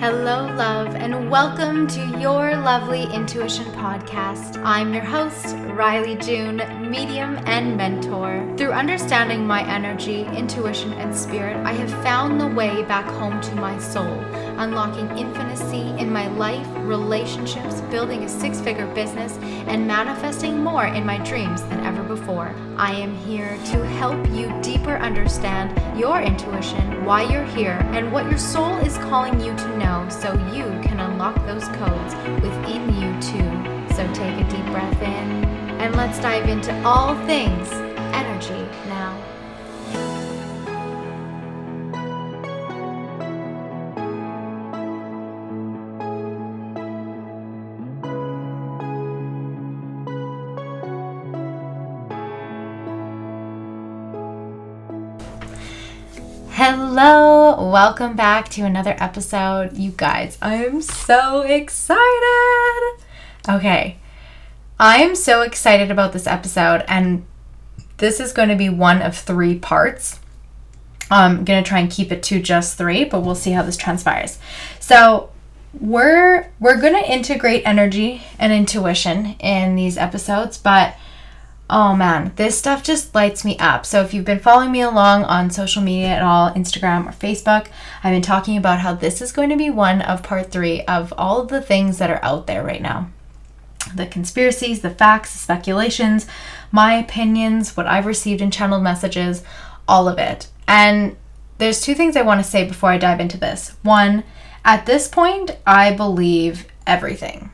[0.00, 4.62] Hello, love, and welcome to your lovely intuition podcast.
[4.64, 8.46] I'm your host, Riley June, medium and mentor.
[8.56, 13.54] Through understanding my energy, intuition, and spirit, I have found the way back home to
[13.56, 14.18] my soul,
[14.58, 19.36] unlocking infinity in my life, relationships, building a six figure business,
[19.68, 22.54] and manifesting more in my dreams than ever before.
[22.76, 28.24] I am here to help you deeper understand your intuition, why you're here, and what
[28.30, 33.10] your soul is calling you to know so you can unlock those codes within you
[33.20, 33.94] too.
[33.94, 35.47] So take a deep breath in
[35.78, 37.70] and let's dive into all things
[38.12, 39.14] energy now.
[56.50, 59.76] Hello, welcome back to another episode.
[59.76, 62.98] You guys, I am so excited.
[63.48, 63.98] Okay,
[64.80, 67.26] I am so excited about this episode, and
[67.96, 70.20] this is going to be one of three parts.
[71.10, 73.76] I'm going to try and keep it to just three, but we'll see how this
[73.76, 74.38] transpires.
[74.78, 75.30] So,
[75.80, 80.94] we're we're going to integrate energy and intuition in these episodes, but
[81.70, 83.84] Oh man, this stuff just lights me up.
[83.84, 87.66] So if you've been following me along on social media at all, Instagram or Facebook,
[88.02, 91.12] I've been talking about how this is going to be one of part three of
[91.18, 93.10] all of the things that are out there right now
[93.94, 96.26] the conspiracies, the facts, the speculations,
[96.70, 99.42] my opinions, what I've received in channeled messages,
[99.86, 100.48] all of it.
[100.66, 101.16] And
[101.58, 103.76] there's two things I want to say before I dive into this.
[103.82, 104.24] One,
[104.64, 107.50] at this point, I believe everything,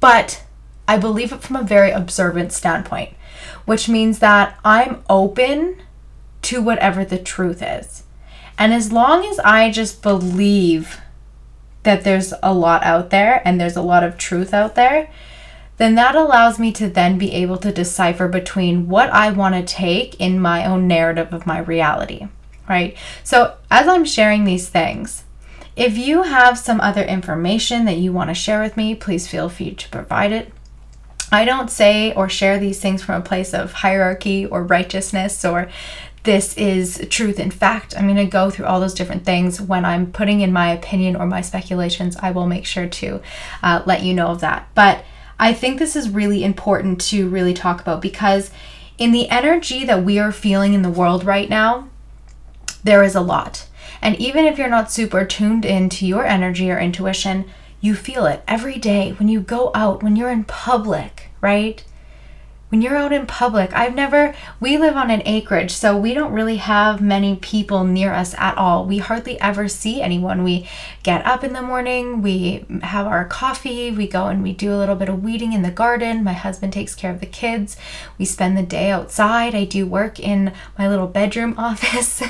[0.00, 0.44] but
[0.88, 3.16] I believe it from a very observant standpoint
[3.66, 5.82] which means that I'm open
[6.42, 8.04] to whatever the truth is.
[8.58, 11.00] And as long as I just believe
[11.82, 15.10] that there's a lot out there and there's a lot of truth out there,
[15.76, 19.74] then that allows me to then be able to decipher between what I want to
[19.74, 22.28] take in my own narrative of my reality,
[22.68, 22.96] right?
[23.22, 25.24] So, as I'm sharing these things,
[25.76, 29.50] if you have some other information that you want to share with me, please feel
[29.50, 30.52] free to provide it.
[31.30, 35.68] I don't say or share these things from a place of hierarchy or righteousness or
[36.22, 37.96] this is truth in fact.
[37.96, 39.60] I'm going to go through all those different things.
[39.60, 43.20] When I'm putting in my opinion or my speculations, I will make sure to
[43.62, 44.68] uh, let you know of that.
[44.74, 45.04] But
[45.38, 48.50] I think this is really important to really talk about because
[48.98, 51.88] in the energy that we are feeling in the world right now,
[52.82, 53.66] there is a lot.
[54.00, 57.44] And even if you're not super tuned into your energy or intuition,
[57.80, 61.84] you feel it every day when you go out, when you're in public, right?
[62.76, 66.34] When you're out in public, I've never, we live on an acreage, so we don't
[66.34, 68.84] really have many people near us at all.
[68.84, 70.44] We hardly ever see anyone.
[70.44, 70.68] We
[71.02, 74.76] get up in the morning, we have our coffee, we go and we do a
[74.76, 76.22] little bit of weeding in the garden.
[76.22, 77.78] My husband takes care of the kids.
[78.18, 79.54] We spend the day outside.
[79.54, 82.22] I do work in my little bedroom office,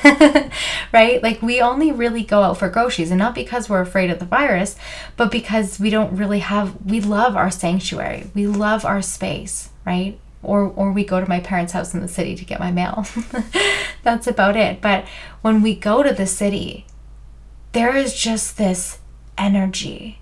[0.93, 1.21] right?
[1.25, 4.25] Like we only really go out for groceries, and not because we're afraid of the
[4.25, 4.77] virus,
[5.17, 10.21] but because we don't really have, we love our sanctuary, we love our space, right?
[10.47, 13.07] Or or we go to my parents' house in the city to get my mail.
[14.03, 14.81] That's about it.
[14.81, 15.05] But
[15.43, 16.87] when we go to the city,
[17.73, 18.99] there is just this
[19.37, 20.21] energy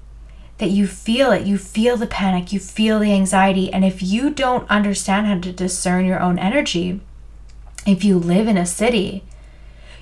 [0.59, 1.47] that you feel it.
[1.47, 5.53] You feel the panic, you feel the anxiety, and if you don't understand how to
[5.53, 7.01] discern your own energy,
[7.87, 9.25] if you live in a city,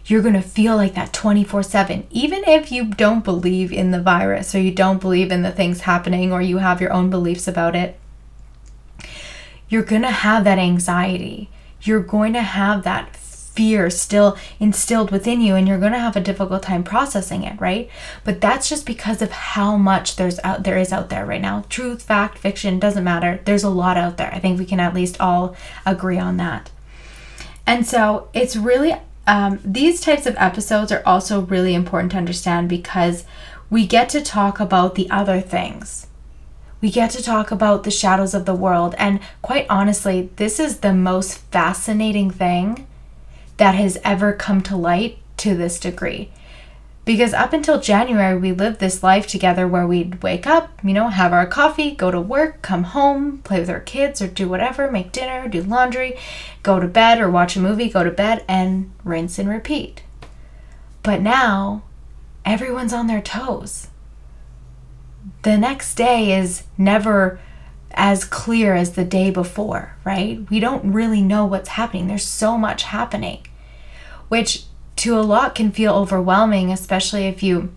[0.06, 2.06] you're going to feel like that 24 7.
[2.10, 5.82] Even if you don't believe in the virus or you don't believe in the things
[5.82, 7.98] happening or you have your own beliefs about it,
[9.72, 11.48] you're going to have that anxiety.
[11.80, 16.14] You're going to have that fear still instilled within you and you're going to have
[16.14, 17.88] a difficult time processing it, right?
[18.22, 21.64] But that's just because of how much there's out there is out there right now.
[21.70, 23.40] Truth, fact, fiction doesn't matter.
[23.46, 24.30] There's a lot out there.
[24.30, 25.56] I think we can at least all
[25.86, 26.70] agree on that.
[27.66, 28.94] And so it's really
[29.26, 33.24] um, these types of episodes are also really important to understand because
[33.70, 36.08] we get to talk about the other things
[36.82, 38.94] we get to talk about the shadows of the world.
[38.98, 42.86] And quite honestly, this is the most fascinating thing
[43.56, 46.30] that has ever come to light to this degree.
[47.04, 51.08] Because up until January, we lived this life together where we'd wake up, you know,
[51.08, 54.90] have our coffee, go to work, come home, play with our kids, or do whatever,
[54.90, 56.16] make dinner, do laundry,
[56.62, 60.02] go to bed, or watch a movie, go to bed, and rinse and repeat.
[61.02, 61.82] But now,
[62.44, 63.88] everyone's on their toes
[65.42, 67.40] the next day is never
[67.94, 70.48] as clear as the day before, right?
[70.50, 72.06] We don't really know what's happening.
[72.06, 73.46] There's so much happening,
[74.28, 74.64] which
[74.96, 77.74] to a lot can feel overwhelming, especially if you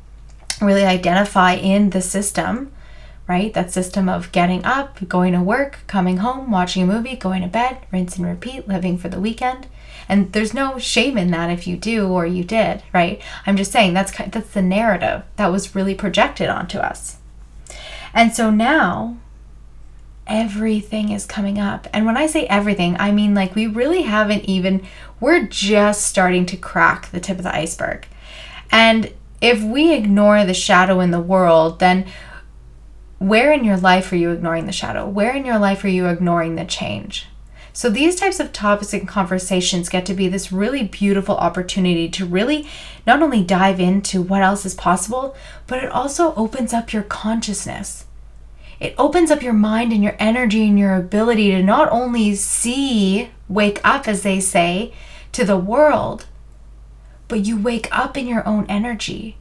[0.61, 2.71] really identify in the system,
[3.27, 3.53] right?
[3.53, 7.47] That system of getting up, going to work, coming home, watching a movie, going to
[7.47, 9.67] bed, rinse and repeat, living for the weekend.
[10.07, 13.19] And there's no shame in that if you do or you did, right?
[13.47, 17.17] I'm just saying that's that's the narrative that was really projected onto us.
[18.15, 19.17] And so now
[20.25, 21.87] everything is coming up.
[21.93, 24.87] And when I say everything, I mean like we really haven't even
[25.19, 28.07] we're just starting to crack the tip of the iceberg.
[28.71, 32.07] And if we ignore the shadow in the world, then
[33.19, 35.07] where in your life are you ignoring the shadow?
[35.07, 37.27] Where in your life are you ignoring the change?
[37.75, 42.25] So these types of topics and conversations get to be this really beautiful opportunity to
[42.25, 42.67] really
[43.05, 45.35] not only dive into what else is possible,
[45.67, 48.04] but it also opens up your consciousness.
[48.79, 53.29] It opens up your mind and your energy and your ability to not only see,
[53.47, 54.93] wake up, as they say,
[55.31, 56.25] to the world,
[57.27, 59.37] but you wake up in your own energy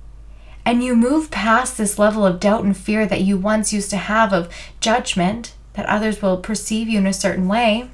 [0.65, 3.97] and you move past this level of doubt and fear that you once used to
[3.97, 7.91] have of judgment that others will perceive you in a certain way,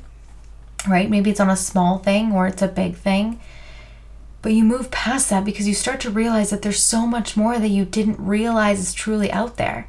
[0.89, 1.11] right?
[1.11, 3.41] Maybe it's on a small thing or it's a big thing.
[4.43, 7.59] But you move past that because you start to realize that there's so much more
[7.59, 9.89] that you didn't realize is truly out there.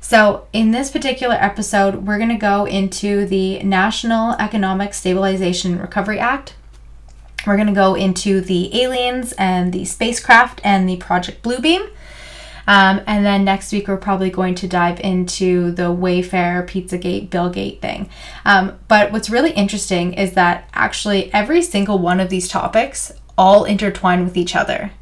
[0.00, 6.18] So, in this particular episode, we're going to go into the National Economic Stabilization Recovery
[6.18, 6.54] Act,
[7.46, 11.88] we're going to go into the aliens and the spacecraft and the Project Bluebeam.
[12.66, 17.80] Um, and then next week, we're probably going to dive into the Wayfair, Pizzagate, Billgate
[17.80, 18.08] thing.
[18.44, 23.64] Um, but what's really interesting is that actually every single one of these topics all
[23.64, 24.92] intertwine with each other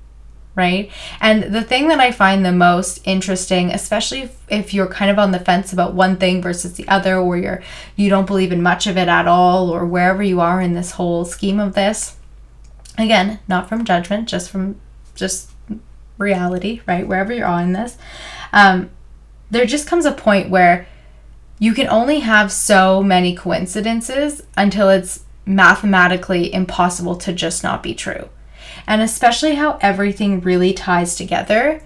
[0.59, 0.91] right?
[1.21, 5.19] And the thing that I find the most interesting, especially if, if, you're kind of
[5.19, 7.63] on the fence about one thing versus the other, or you're
[7.97, 10.91] you don't believe in much of it at all, or wherever you are in this
[10.93, 12.19] whole scheme of this,
[12.99, 14.79] again not from judgment just from
[15.15, 15.53] just
[16.19, 17.97] reality right wherever you're on this
[18.53, 18.91] um,
[19.51, 20.87] there just comes a point where
[21.61, 27.95] you can only have so many coincidences until it's mathematically impossible to just not be
[27.95, 28.29] true
[28.89, 31.81] and especially how everything really ties together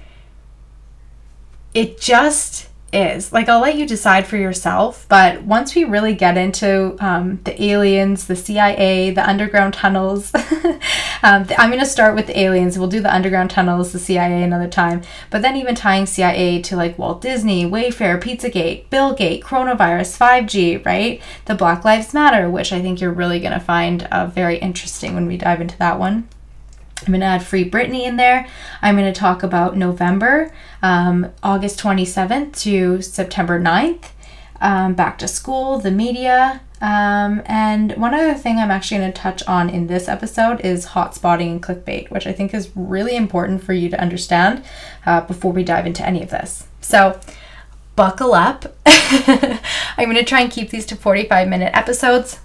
[1.74, 3.32] it just is.
[3.32, 7.62] Like, I'll let you decide for yourself, but once we really get into um, the
[7.62, 10.30] aliens, the CIA, the underground tunnels,
[11.22, 12.78] um, I'm going to start with the aliens.
[12.78, 15.00] We'll do the underground tunnels, the CIA another time,
[15.30, 20.84] but then even tying CIA to like Walt Disney, Wayfair, Pizzagate, Bill Billgate, coronavirus, 5G,
[20.84, 21.20] right?
[21.46, 25.14] The Black Lives Matter, which I think you're really going to find uh, very interesting
[25.14, 26.28] when we dive into that one.
[27.02, 28.46] I'm going to add Free Britney in there.
[28.80, 30.52] I'm going to talk about November,
[30.82, 34.10] um, August 27th to September 9th,
[34.60, 36.60] um, back to school, the media.
[36.80, 40.86] Um, and one other thing I'm actually going to touch on in this episode is
[40.86, 44.64] hot spotting and clickbait, which I think is really important for you to understand
[45.06, 46.66] uh, before we dive into any of this.
[46.80, 47.20] So,
[47.94, 48.74] buckle up.
[48.86, 52.40] I'm going to try and keep these to 45 minute episodes.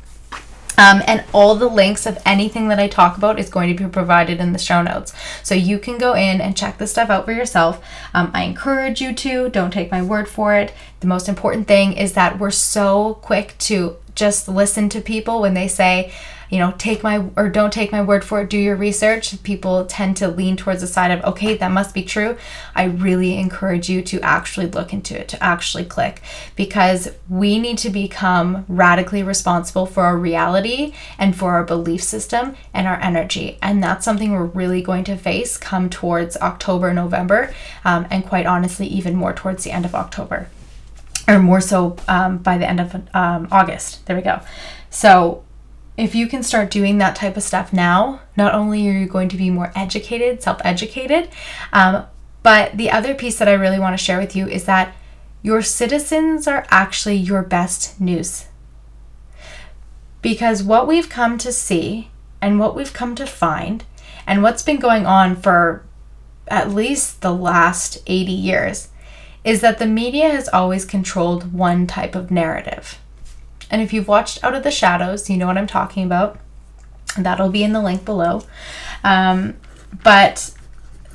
[0.78, 3.90] Um, and all the links of anything that I talk about is going to be
[3.90, 5.12] provided in the show notes.
[5.42, 7.84] So you can go in and check this stuff out for yourself.
[8.14, 10.74] Um, I encourage you to, don't take my word for it.
[11.00, 15.54] The most important thing is that we're so quick to just listen to people when
[15.54, 16.14] they say,
[16.50, 19.42] you know, take my or don't take my word for it, do your research.
[19.44, 22.38] People tend to lean towards the side of, okay, that must be true.
[22.76, 26.22] I really encourage you to actually look into it, to actually click,
[26.56, 32.56] because we need to become radically responsible for our reality and for our belief system
[32.74, 33.58] and our energy.
[33.62, 38.46] And that's something we're really going to face come towards October, November, um, and quite
[38.46, 40.50] honestly, even more towards the end of October
[41.28, 44.06] or more so um, by the end of um, August.
[44.06, 44.40] There we go.
[44.90, 45.44] So
[45.98, 49.30] if you can start doing that type of stuff now, not only are you going
[49.30, 51.30] to be more educated, self educated,
[51.74, 52.06] um,
[52.44, 54.96] but the other piece that I really want to share with you is that
[55.42, 58.46] your citizens are actually your best news.
[60.22, 62.10] Because what we've come to see
[62.42, 63.84] and what we've come to find
[64.26, 65.84] and what's been going on for
[66.48, 68.90] at least the last 80 years
[69.44, 73.00] is that the media has always controlled one type of narrative.
[73.70, 76.40] And if you've watched Out of the Shadows, you know what I'm talking about.
[77.18, 78.44] That'll be in the link below.
[79.04, 79.56] Um,
[80.04, 80.54] but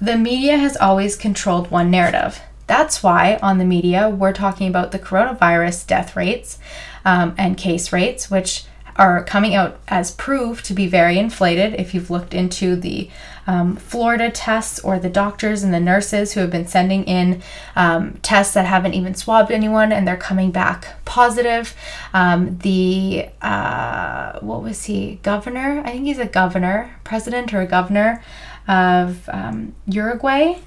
[0.00, 2.40] the media has always controlled one narrative.
[2.66, 6.58] That's why on the media, we're talking about the coronavirus death rates
[7.04, 8.64] um, and case rates, which
[8.96, 11.74] are coming out as proof to be very inflated.
[11.74, 13.10] If you've looked into the
[13.46, 17.42] um, Florida tests or the doctors and the nurses who have been sending in
[17.76, 21.74] um, tests that haven't even swabbed anyone and they're coming back positive.
[22.12, 25.82] Um, the, uh, what was he, governor?
[25.84, 28.22] I think he's a governor, president or a governor
[28.68, 30.58] of um, Uruguay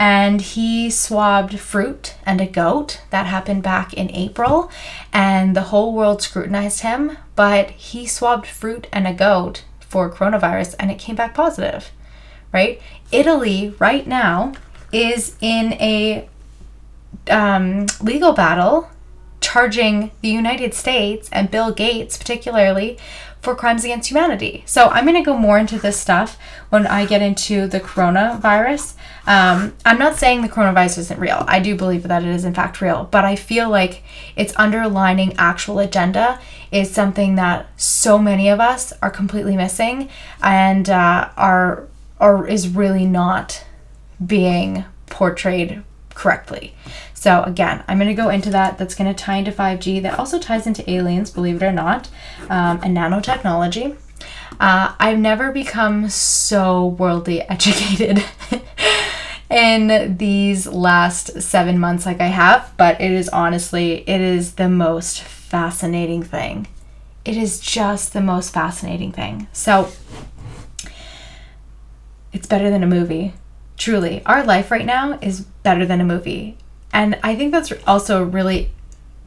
[0.00, 3.02] and he swabbed fruit and a goat.
[3.10, 4.70] That happened back in April,
[5.12, 7.18] and the whole world scrutinized him.
[7.36, 11.90] But he swabbed fruit and a goat for coronavirus, and it came back positive,
[12.52, 12.80] right?
[13.12, 14.52] Italy, right now,
[14.92, 16.28] is in a
[17.28, 18.90] um, legal battle
[19.40, 22.98] charging the United States and Bill Gates, particularly,
[23.40, 24.62] for crimes against humanity.
[24.66, 26.38] So I'm going to go more into this stuff
[26.68, 28.94] when I get into the coronavirus.
[29.26, 31.44] Um, I'm not saying the coronavirus isn't real.
[31.48, 34.02] I do believe that it is in fact real, but I feel like
[34.36, 36.38] its underlining actual agenda
[36.70, 40.10] is something that so many of us are completely missing
[40.42, 41.88] and uh, are
[42.20, 43.64] or is really not
[44.24, 45.82] being portrayed
[46.14, 46.74] correctly.
[47.14, 48.78] So again, I'm going to go into that.
[48.78, 50.02] That's going to tie into 5G.
[50.02, 52.08] That also ties into aliens, believe it or not,
[52.48, 53.96] um, and nanotechnology.
[54.58, 58.22] Uh, I've never become so worldly educated
[59.50, 64.68] in these last seven months like I have, but it is honestly, it is the
[64.68, 66.68] most fascinating thing.
[67.24, 69.48] It is just the most fascinating thing.
[69.52, 69.90] So
[72.32, 73.34] it's better than a movie.
[73.76, 76.56] Truly, our life right now is better than a movie.
[76.92, 78.70] And I think that's also a really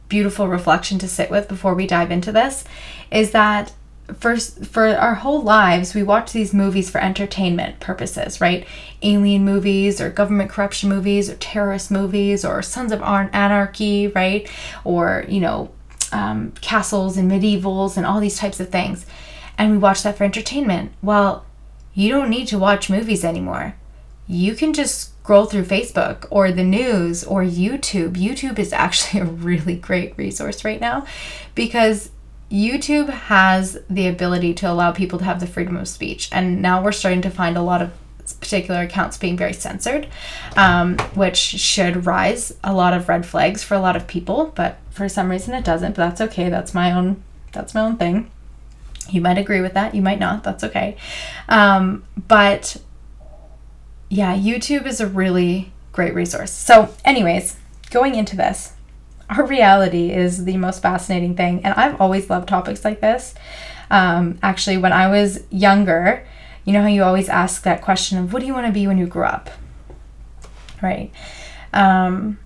[0.08, 2.64] beautiful reflection to sit with before we dive into this
[3.10, 3.72] is that
[4.18, 8.66] first for our whole lives we watch these movies for entertainment purposes right
[9.02, 14.50] alien movies or government corruption movies or terrorist movies or sons of anarchy right
[14.84, 15.70] or you know
[16.12, 19.06] um, castles and medievals and all these types of things
[19.56, 21.46] and we watch that for entertainment well
[21.94, 23.74] you don't need to watch movies anymore
[24.26, 28.12] you can just scroll through Facebook or the news or YouTube.
[28.12, 31.06] YouTube is actually a really great resource right now
[31.54, 32.10] because
[32.50, 36.28] YouTube has the ability to allow people to have the freedom of speech.
[36.32, 37.92] And now we're starting to find a lot of
[38.40, 40.08] particular accounts being very censored,
[40.56, 44.52] um, which should rise a lot of red flags for a lot of people.
[44.54, 45.96] But for some reason it doesn't.
[45.96, 46.48] But that's okay.
[46.48, 47.22] That's my own.
[47.52, 48.30] That's my own thing.
[49.10, 49.94] You might agree with that.
[49.94, 50.44] You might not.
[50.44, 50.96] That's okay.
[51.48, 52.76] Um, but
[54.08, 56.52] yeah, YouTube is a really great resource.
[56.52, 57.56] So, anyways,
[57.90, 58.72] going into this,
[59.30, 61.64] our reality is the most fascinating thing.
[61.64, 63.34] And I've always loved topics like this.
[63.90, 66.26] Um, actually, when I was younger,
[66.64, 68.86] you know how you always ask that question of what do you want to be
[68.86, 69.50] when you grow up?
[70.82, 71.12] Right.
[71.72, 72.38] Um,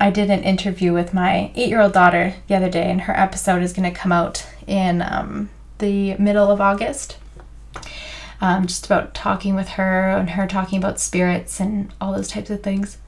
[0.00, 3.16] I did an interview with my eight year old daughter the other day, and her
[3.16, 5.50] episode is going to come out in um,
[5.84, 7.18] the middle of August
[8.44, 12.50] um, just about talking with her and her talking about spirits and all those types
[12.50, 12.98] of things,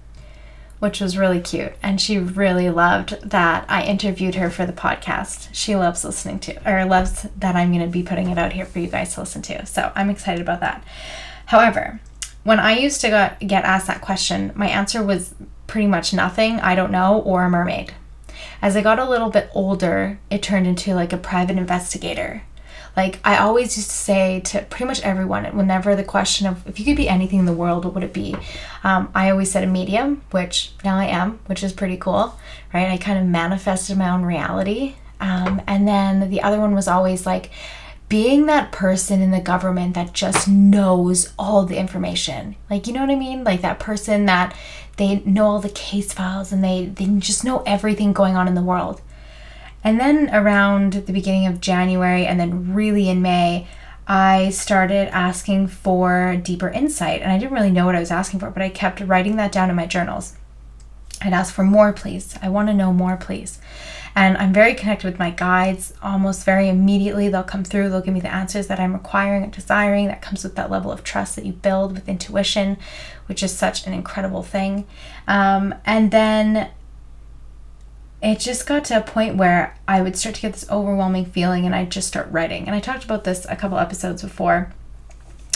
[0.78, 1.74] which was really cute.
[1.82, 5.48] And she really loved that I interviewed her for the podcast.
[5.52, 8.64] She loves listening to, or loves that I'm going to be putting it out here
[8.64, 9.66] for you guys to listen to.
[9.66, 10.82] So I'm excited about that.
[11.46, 12.00] However,
[12.42, 15.34] when I used to got, get asked that question, my answer was
[15.66, 17.92] pretty much nothing, I don't know, or a mermaid.
[18.62, 22.42] As I got a little bit older, it turned into like a private investigator
[22.96, 26.78] like I always used to say to pretty much everyone, whenever the question of if
[26.78, 28.34] you could be anything in the world, what would it be?
[28.82, 32.38] Um, I always said a medium, which now I am, which is pretty cool,
[32.72, 32.90] right?
[32.90, 34.94] I kind of manifested my own reality.
[35.20, 37.50] Um, and then the other one was always like
[38.08, 42.56] being that person in the government that just knows all the information.
[42.70, 43.44] Like, you know what I mean?
[43.44, 44.54] Like that person that
[44.96, 48.54] they know all the case files and they, they just know everything going on in
[48.54, 49.00] the world.
[49.86, 53.68] And then around the beginning of January and then really in May,
[54.08, 57.22] I started asking for deeper insight.
[57.22, 59.52] And I didn't really know what I was asking for, but I kept writing that
[59.52, 60.34] down in my journals.
[61.22, 62.36] I'd ask for more, please.
[62.42, 63.60] I want to know more, please.
[64.16, 67.28] And I'm very connected with my guides almost very immediately.
[67.28, 70.08] They'll come through, they'll give me the answers that I'm requiring and desiring.
[70.08, 72.76] That comes with that level of trust that you build with intuition,
[73.26, 74.84] which is such an incredible thing.
[75.28, 76.70] Um, and then
[78.26, 81.64] it just got to a point where I would start to get this overwhelming feeling
[81.64, 82.66] and I'd just start writing.
[82.66, 84.72] And I talked about this a couple episodes before.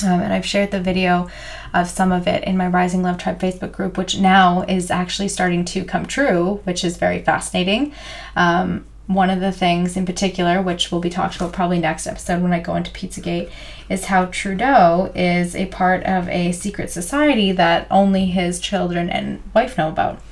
[0.04, 1.28] Um, and I've shared the video
[1.74, 5.26] of some of it in my Rising Love Tribe Facebook group, which now is actually
[5.26, 7.92] starting to come true, which is very fascinating.
[8.36, 12.40] Um, one of the things in particular, which will be talked about probably next episode
[12.40, 13.50] when I go into Pizzagate,
[13.88, 19.42] is how Trudeau is a part of a secret society that only his children and
[19.52, 20.22] wife know about.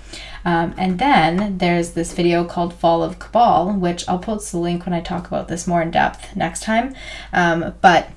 [0.49, 4.87] Um, and then there's this video called Fall of Cabal, which I'll post the link
[4.87, 6.95] when I talk about this more in depth next time.
[7.35, 8.09] Um, but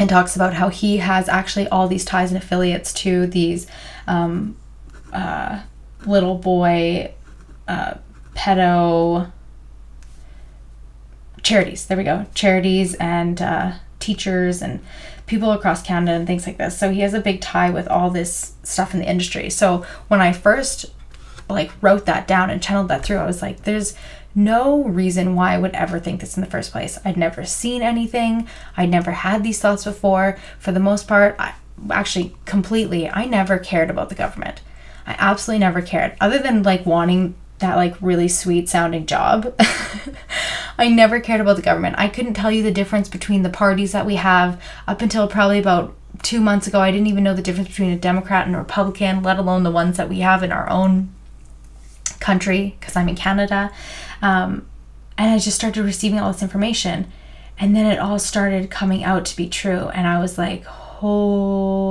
[0.00, 3.68] it talks about how he has actually all these ties and affiliates to these
[4.08, 4.56] um,
[5.12, 5.62] uh,
[6.04, 7.14] little boy
[7.68, 7.94] uh,
[8.34, 9.30] pedo
[11.44, 11.86] charities.
[11.86, 14.80] There we go, charities and uh, teachers and
[15.26, 16.76] people across Canada and things like this.
[16.76, 19.48] So he has a big tie with all this stuff in the industry.
[19.48, 20.86] So when I first
[21.48, 23.94] like wrote that down and channeled that through, I was like, there's
[24.34, 26.98] no reason why I would ever think this in the first place.
[27.04, 28.48] I'd never seen anything.
[28.76, 30.38] I'd never had these thoughts before.
[30.58, 31.54] For the most part, I,
[31.90, 34.60] actually completely, I never cared about the government.
[35.06, 39.54] I absolutely never cared, other than like wanting that like really sweet sounding job.
[40.78, 41.96] I never cared about the government.
[41.98, 45.58] I couldn't tell you the difference between the parties that we have up until probably
[45.58, 46.80] about two months ago.
[46.80, 49.70] I didn't even know the difference between a Democrat and a Republican, let alone the
[49.70, 51.12] ones that we have in our own
[52.22, 53.70] country because I'm in Canada.
[54.22, 54.66] Um,
[55.18, 57.12] and I just started receiving all this information.
[57.58, 59.88] And then it all started coming out to be true.
[59.88, 61.82] And I was like, holy.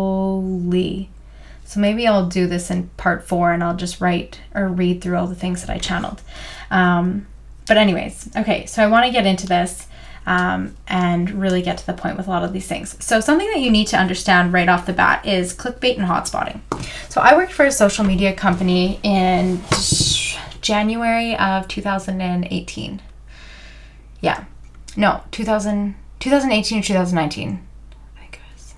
[1.66, 5.18] So maybe I'll do this in part four and I'll just write or read through
[5.18, 6.22] all the things that I channeled.
[6.70, 7.28] Um,
[7.68, 9.88] but, anyways, okay, so I want to get into this.
[10.24, 12.96] Um, and really get to the point with a lot of these things.
[13.04, 16.62] So, something that you need to understand right off the bat is clickbait and hotspotting.
[17.10, 19.60] So, I worked for a social media company in
[20.62, 23.02] January of 2018.
[24.22, 24.46] Yeah.
[24.96, 27.68] No, 2000, 2018 or 2019.
[28.16, 28.74] I think it was.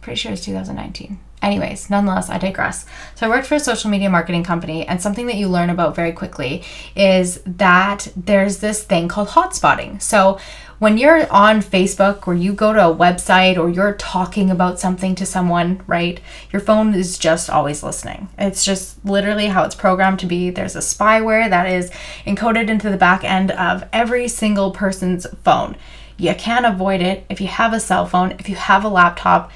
[0.00, 1.20] Pretty sure it's 2019.
[1.42, 2.86] Anyways, nonetheless, I digress.
[3.14, 5.94] So I worked for a social media marketing company, and something that you learn about
[5.94, 6.64] very quickly
[6.96, 10.00] is that there's this thing called hotspotting.
[10.00, 10.38] So
[10.78, 15.14] when you're on Facebook or you go to a website or you're talking about something
[15.14, 16.20] to someone, right?
[16.52, 18.28] Your phone is just always listening.
[18.38, 20.50] It's just literally how it's programmed to be.
[20.50, 21.90] There's a spyware that is
[22.26, 25.76] encoded into the back end of every single person's phone.
[26.16, 29.50] You can't avoid it if you have a cell phone, if you have a laptop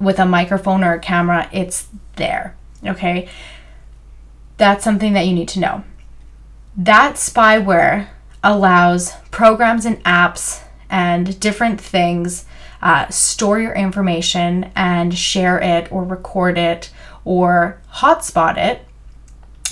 [0.00, 2.56] with a microphone or a camera, it's there.
[2.86, 3.28] Okay?
[4.56, 5.84] That's something that you need to know.
[6.76, 8.08] That spyware
[8.42, 12.46] allows programs and apps and different things
[12.80, 16.90] uh, store your information and share it or record it
[17.24, 18.84] or hotspot it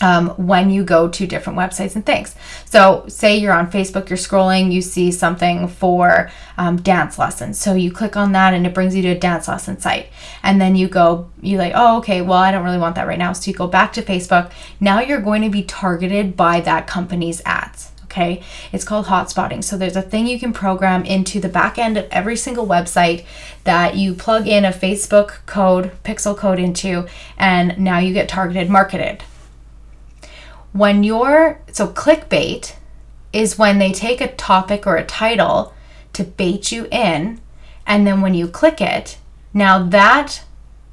[0.03, 2.35] um, when you go to different websites and things.
[2.67, 7.59] So, say you're on Facebook, you're scrolling, you see something for um, dance lessons.
[7.59, 10.09] So, you click on that and it brings you to a dance lesson site.
[10.43, 13.19] And then you go, you like, oh, okay, well, I don't really want that right
[13.19, 13.33] now.
[13.33, 14.51] So, you go back to Facebook.
[14.81, 17.56] Now you're going to be targeted by that company's ads.
[18.17, 19.63] Okay, it's called hotspotting.
[19.63, 23.27] So there's a thing you can program into the back end of every single website
[23.65, 28.71] that you plug in a Facebook code, pixel code into, and now you get targeted
[28.71, 29.23] marketed
[30.77, 32.75] when you're so clickbait
[33.33, 35.73] is when they take a topic or a title
[36.13, 37.41] to bait you in
[37.87, 39.17] and then when you click it
[39.55, 40.45] now that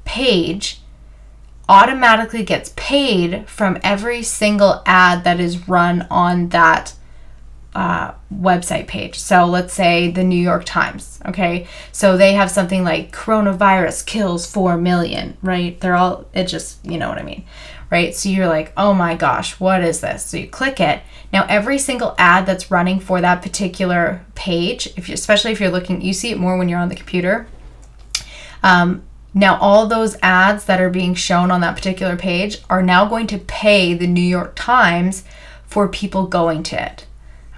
[0.06, 0.80] page
[1.68, 6.94] automatically gets paid from every single ad that is run on that
[7.74, 9.18] uh, website page.
[9.18, 11.66] So let's say the New York Times, okay?
[11.92, 15.78] So they have something like coronavirus kills 4 million, right?
[15.80, 17.44] They're all, it just, you know what I mean,
[17.90, 18.14] right?
[18.14, 20.24] So you're like, oh my gosh, what is this?
[20.24, 21.02] So you click it.
[21.32, 25.70] Now, every single ad that's running for that particular page, if you, especially if you're
[25.70, 27.48] looking, you see it more when you're on the computer.
[28.62, 29.02] Um,
[29.36, 33.26] now, all those ads that are being shown on that particular page are now going
[33.26, 35.24] to pay the New York Times
[35.66, 37.06] for people going to it.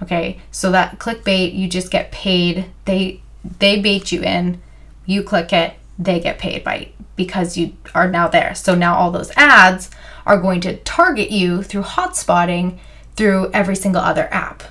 [0.01, 2.65] Okay, so that clickbait, you just get paid.
[2.85, 3.21] They
[3.59, 4.61] they bait you in,
[5.05, 8.53] you click it, they get paid by because you are now there.
[8.53, 9.89] So now all those ads
[10.25, 12.77] are going to target you through hotspotting
[13.15, 14.63] through every single other app.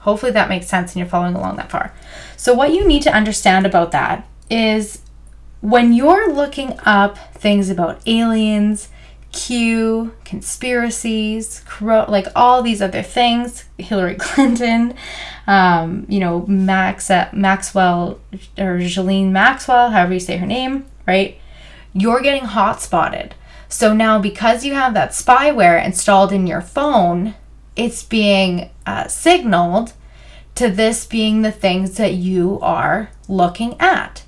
[0.00, 1.94] Hopefully that makes sense and you're following along that far.
[2.36, 5.02] So what you need to understand about that is
[5.60, 8.88] when you're looking up things about aliens,
[9.32, 14.94] Q, conspiracies, like all these other things, Hillary Clinton,
[15.46, 18.20] um, you know, Max uh, Maxwell
[18.58, 21.38] or Ghislaine Maxwell, however you say her name, right?
[21.92, 23.34] You're getting hot spotted.
[23.68, 27.34] So now, because you have that spyware installed in your phone,
[27.76, 29.92] it's being uh, signaled
[30.56, 34.24] to this being the things that you are looking at.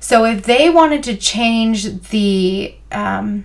[0.00, 3.44] So if they wanted to change the um,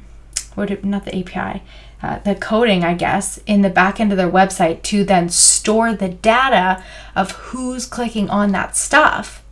[0.58, 1.64] not the API,
[2.02, 5.94] uh, the coding, I guess, in the back end of their website to then store
[5.94, 6.84] the data
[7.16, 9.44] of who's clicking on that stuff,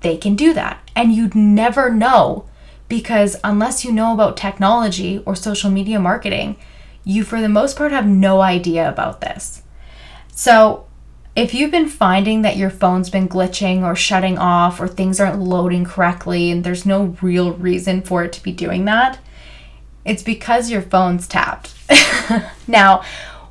[0.00, 0.88] they can do that.
[0.94, 2.46] And you'd never know
[2.88, 6.56] because unless you know about technology or social media marketing,
[7.04, 9.62] you for the most part have no idea about this.
[10.32, 10.84] So,
[11.36, 15.40] if you've been finding that your phone's been glitching or shutting off or things aren't
[15.40, 19.20] loading correctly and there's no real reason for it to be doing that,
[20.08, 21.74] it's because your phone's tapped.
[22.66, 23.02] now,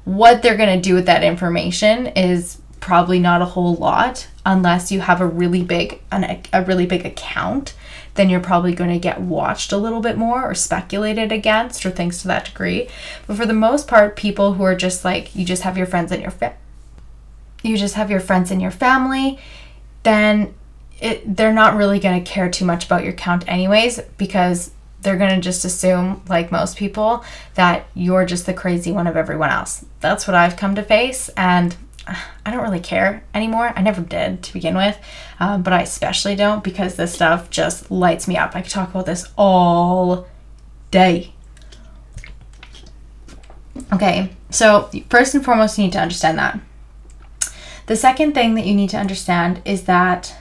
[0.03, 4.91] what they're going to do with that information is probably not a whole lot unless
[4.91, 7.73] you have a really big an, a really big account
[8.13, 11.91] then you're probably going to get watched a little bit more or speculated against or
[11.91, 12.87] things to that degree
[13.25, 16.11] but for the most part people who are just like you just have your friends
[16.11, 16.55] and your fa-
[17.63, 19.37] you just have your friends and your family
[20.03, 20.53] then
[21.01, 25.17] it, they're not really going to care too much about your count anyways because they're
[25.17, 27.23] going to just assume like most people
[27.55, 31.29] that you're just the crazy one of everyone else that's what i've come to face
[31.37, 31.75] and
[32.45, 33.73] I don't really care anymore.
[33.75, 34.97] I never did to begin with,
[35.39, 38.55] um, but I especially don't because this stuff just lights me up.
[38.55, 40.27] I could talk about this all
[40.91, 41.33] day.
[43.91, 46.59] Okay, so first and foremost, you need to understand that.
[47.87, 50.35] The second thing that you need to understand is that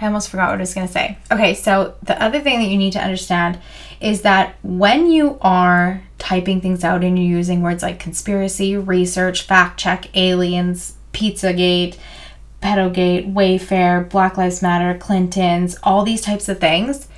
[0.00, 1.18] I almost forgot what I was going to say.
[1.30, 3.58] Okay, so the other thing that you need to understand
[4.00, 9.42] is that when you are typing things out and you're using words like conspiracy, research,
[9.42, 11.96] fact check, aliens, Pizzagate,
[12.60, 17.08] Pedogate, Wayfair, Black Lives Matter, Clintons, all these types of things,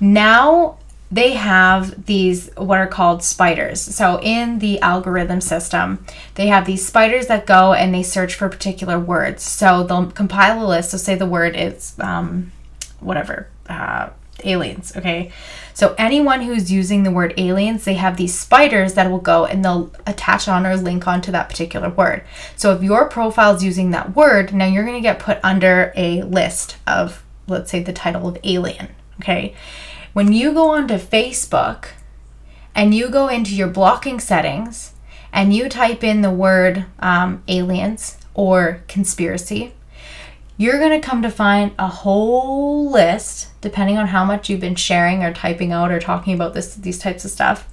[0.00, 0.78] now
[1.12, 3.80] they have these what are called spiders.
[3.80, 6.04] So in the algorithm system,
[6.36, 9.42] they have these spiders that go and they search for particular words.
[9.42, 10.90] So they'll compile a list.
[10.90, 12.50] So say the word is um,
[13.00, 14.08] whatever uh,
[14.42, 14.96] aliens.
[14.96, 15.30] Okay,
[15.74, 19.62] so anyone who's using the word aliens, they have these spiders that will go and
[19.62, 22.24] they'll attach on or link onto that particular word.
[22.56, 25.92] So if your profile is using that word, now you're going to get put under
[25.94, 28.88] a list of, let's say, the title of alien.
[29.20, 29.54] Okay.
[30.12, 31.86] When you go onto Facebook
[32.74, 34.92] and you go into your blocking settings
[35.32, 39.72] and you type in the word um, aliens or conspiracy,
[40.58, 44.74] you're going to come to find a whole list, depending on how much you've been
[44.74, 47.66] sharing or typing out or talking about this these types of stuff,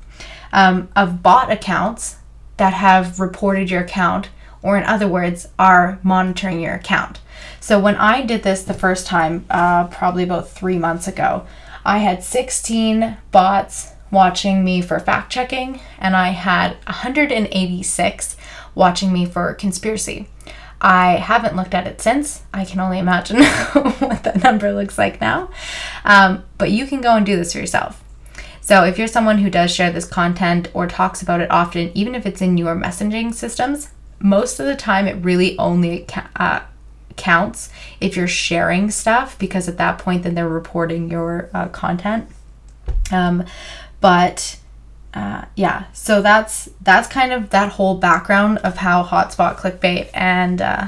[0.54, 2.16] um, of bot accounts
[2.56, 4.30] that have reported your account,
[4.62, 7.20] or in other words, are monitoring your account.
[7.60, 11.46] So when I did this the first time, uh, probably about three months ago,
[11.86, 18.38] I had 16 bots watching me for fact checking, and I had 186
[18.76, 20.28] watching me for conspiracy.
[20.82, 22.44] I haven't looked at it since.
[22.54, 23.38] I can only imagine
[23.74, 25.50] what that number looks like now.
[26.06, 28.04] Um, but you can go and do this for yourself.
[28.62, 32.16] So if you're someone who does share this content or talks about it often, even
[32.16, 33.90] if it's in your messaging systems,
[34.20, 36.62] most of the time it really only uh,
[37.16, 37.70] counts
[38.00, 42.28] if you're sharing stuff because at that point then they're reporting your uh, content.
[43.12, 43.46] Um,
[44.02, 44.58] but
[45.14, 50.62] uh, yeah, so that's that's kind of that whole background of how hotspot clickbait and
[50.62, 50.88] uh,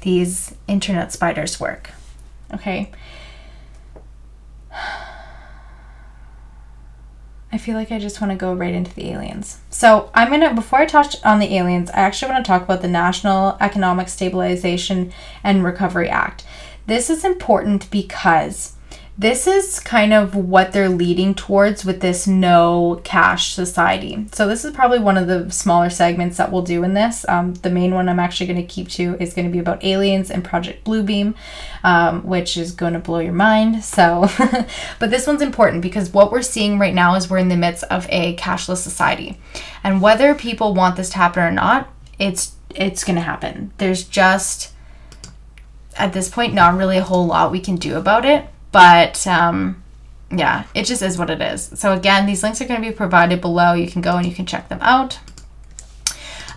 [0.00, 1.90] these internet spiders work.
[2.52, 2.90] Okay.
[7.52, 9.58] I feel like I just want to go right into the aliens.
[9.70, 12.80] So I'm gonna before I touch on the aliens, I actually want to talk about
[12.80, 16.44] the National Economic Stabilization and Recovery Act.
[16.86, 18.74] This is important because
[19.20, 24.26] this is kind of what they're leading towards with this no cash society.
[24.32, 27.26] So, this is probably one of the smaller segments that we'll do in this.
[27.28, 29.84] Um, the main one I'm actually going to keep to is going to be about
[29.84, 31.34] aliens and Project Bluebeam,
[31.84, 33.84] um, which is going to blow your mind.
[33.84, 34.26] So,
[34.98, 37.84] but this one's important because what we're seeing right now is we're in the midst
[37.84, 39.38] of a cashless society.
[39.84, 43.72] And whether people want this to happen or not, it's it's going to happen.
[43.76, 44.72] There's just
[45.98, 49.82] at this point not really a whole lot we can do about it but um,
[50.30, 51.72] yeah, it just is what it is.
[51.74, 53.72] So again, these links are going to be provided below.
[53.72, 55.18] You can go and you can check them out.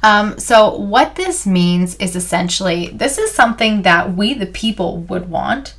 [0.03, 5.29] Um, so what this means is essentially this is something that we the people would
[5.29, 5.75] want,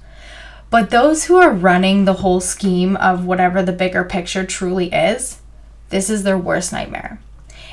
[0.70, 5.40] but those who are running the whole scheme of whatever the bigger picture truly is,
[5.90, 7.20] this is their worst nightmare.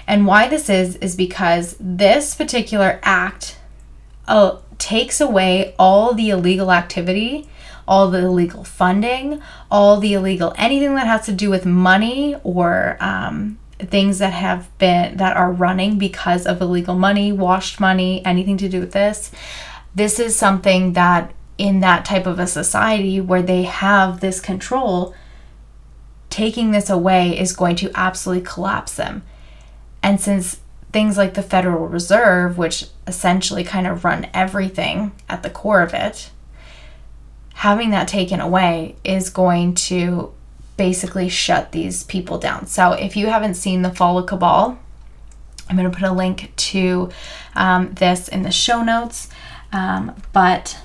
[0.05, 3.57] And why this is is because this particular act
[4.27, 7.47] uh, takes away all the illegal activity
[7.87, 12.97] all the illegal funding, all the illegal anything that has to do with money or
[12.99, 18.57] um, things that have been that are running because of illegal money, washed money, anything
[18.57, 19.31] to do with this.
[19.93, 25.13] This is something that in that type of a society where they have this control,
[26.29, 29.23] taking this away is going to absolutely collapse them.
[30.01, 30.59] And since
[30.91, 35.93] things like the Federal Reserve, which essentially kind of run everything at the core of
[35.93, 36.31] it,
[37.61, 40.33] having that taken away is going to
[40.77, 42.65] basically shut these people down.
[42.65, 44.79] So if you haven't seen the Fall of Cabal,
[45.69, 47.11] I'm going to put a link to
[47.53, 49.29] um, this in the show notes.
[49.71, 50.75] Um, but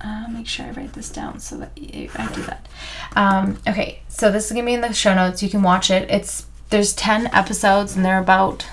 [0.00, 2.66] uh, make sure I write this down so that I do that.
[3.14, 5.42] Um, okay, so this is gonna be in the show notes.
[5.42, 6.10] You can watch it.
[6.10, 8.66] It's there's ten episodes and they're about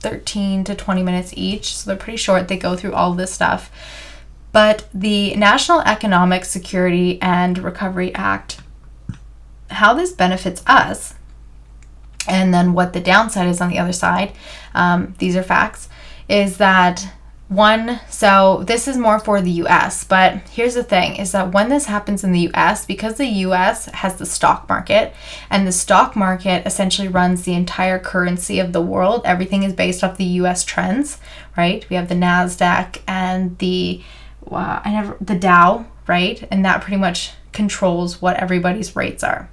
[0.00, 2.48] 13 to 20 minutes each, so they're pretty short.
[2.48, 3.70] They go through all this stuff.
[4.52, 8.60] But the National Economic Security and Recovery Act,
[9.70, 11.14] how this benefits us,
[12.28, 14.32] and then what the downside is on the other side,
[14.74, 15.88] um, these are facts,
[16.28, 17.12] is that
[17.48, 21.68] one so this is more for the US but here's the thing is that when
[21.68, 25.12] this happens in the US because the US has the stock market
[25.50, 30.02] and the stock market essentially runs the entire currency of the world everything is based
[30.02, 31.18] off the US trends
[31.56, 31.88] right?
[31.90, 34.02] We have the Nasdaq and the
[34.50, 39.48] I never the Dow right and that pretty much controls what everybody's rates are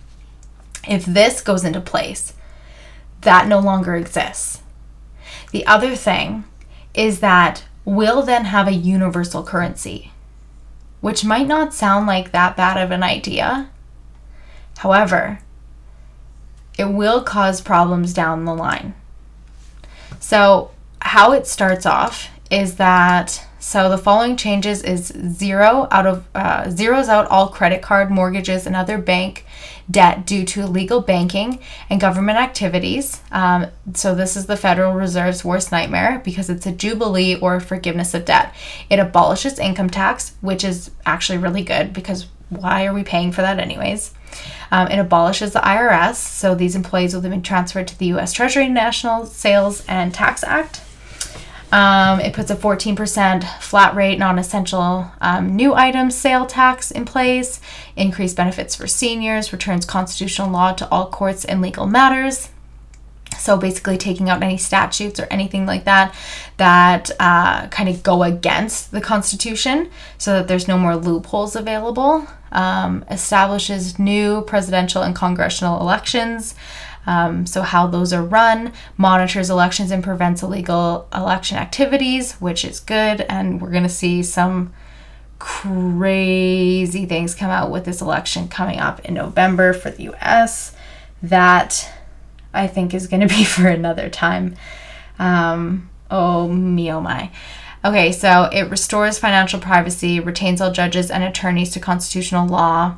[0.87, 2.33] if this goes into place
[3.21, 4.61] that no longer exists
[5.51, 6.43] the other thing
[6.93, 10.11] is that we'll then have a universal currency,
[11.01, 13.69] which might not sound like that bad of an idea.
[14.77, 15.39] However,
[16.77, 18.93] it will cause problems down the line.
[20.19, 20.71] So,
[21.01, 26.69] how it starts off is that so the following changes is zero out of uh,
[26.69, 29.45] zeros out all credit card mortgages and other bank
[29.89, 33.21] debt due to illegal banking and government activities.
[33.31, 38.13] Um, so, this is the Federal Reserve's worst nightmare because it's a jubilee or forgiveness
[38.13, 38.53] of debt.
[38.89, 43.41] It abolishes income tax, which is actually really good because why are we paying for
[43.41, 44.13] that, anyways?
[44.71, 48.33] Um, it abolishes the IRS, so these employees will then be transferred to the U.S.
[48.33, 50.81] Treasury National Sales and Tax Act.
[51.71, 57.05] Um, it puts a 14% flat rate non essential um, new items sale tax in
[57.05, 57.61] place,
[57.95, 62.49] increased benefits for seniors, returns constitutional law to all courts and legal matters.
[63.37, 66.15] So basically, taking out any statutes or anything like that
[66.57, 72.27] that uh, kind of go against the Constitution so that there's no more loopholes available.
[72.51, 76.55] Um, establishes new presidential and congressional elections.
[77.05, 82.79] Um, so, how those are run, monitors elections and prevents illegal election activities, which is
[82.79, 83.21] good.
[83.21, 84.73] And we're going to see some
[85.39, 90.75] crazy things come out with this election coming up in November for the US.
[91.23, 91.89] That
[92.53, 94.55] I think is going to be for another time.
[95.17, 97.31] Um, oh, me, oh, my.
[97.83, 102.97] Okay, so it restores financial privacy, retains all judges and attorneys to constitutional law,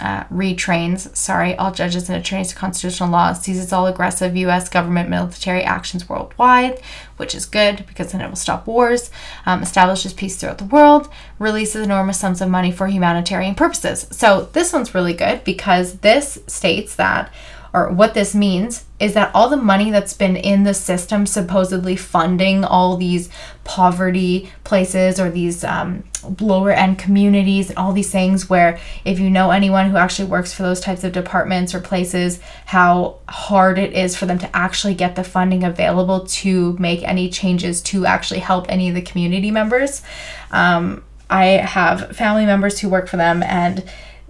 [0.00, 4.68] uh, retrains, sorry, all judges and attorneys to constitutional law, seizes all aggressive U.S.
[4.68, 6.80] government military actions worldwide,
[7.16, 9.10] which is good because then it will stop wars,
[9.46, 14.06] um, establishes peace throughout the world, releases enormous sums of money for humanitarian purposes.
[14.10, 17.32] So this one's really good because this states that
[17.74, 21.96] or what this means is that all the money that's been in the system supposedly
[21.96, 23.30] funding all these
[23.64, 26.04] poverty places or these um,
[26.40, 30.52] lower end communities and all these things where if you know anyone who actually works
[30.52, 34.94] for those types of departments or places how hard it is for them to actually
[34.94, 39.50] get the funding available to make any changes to actually help any of the community
[39.50, 40.02] members.
[40.50, 43.88] Um, i have family members who work for them and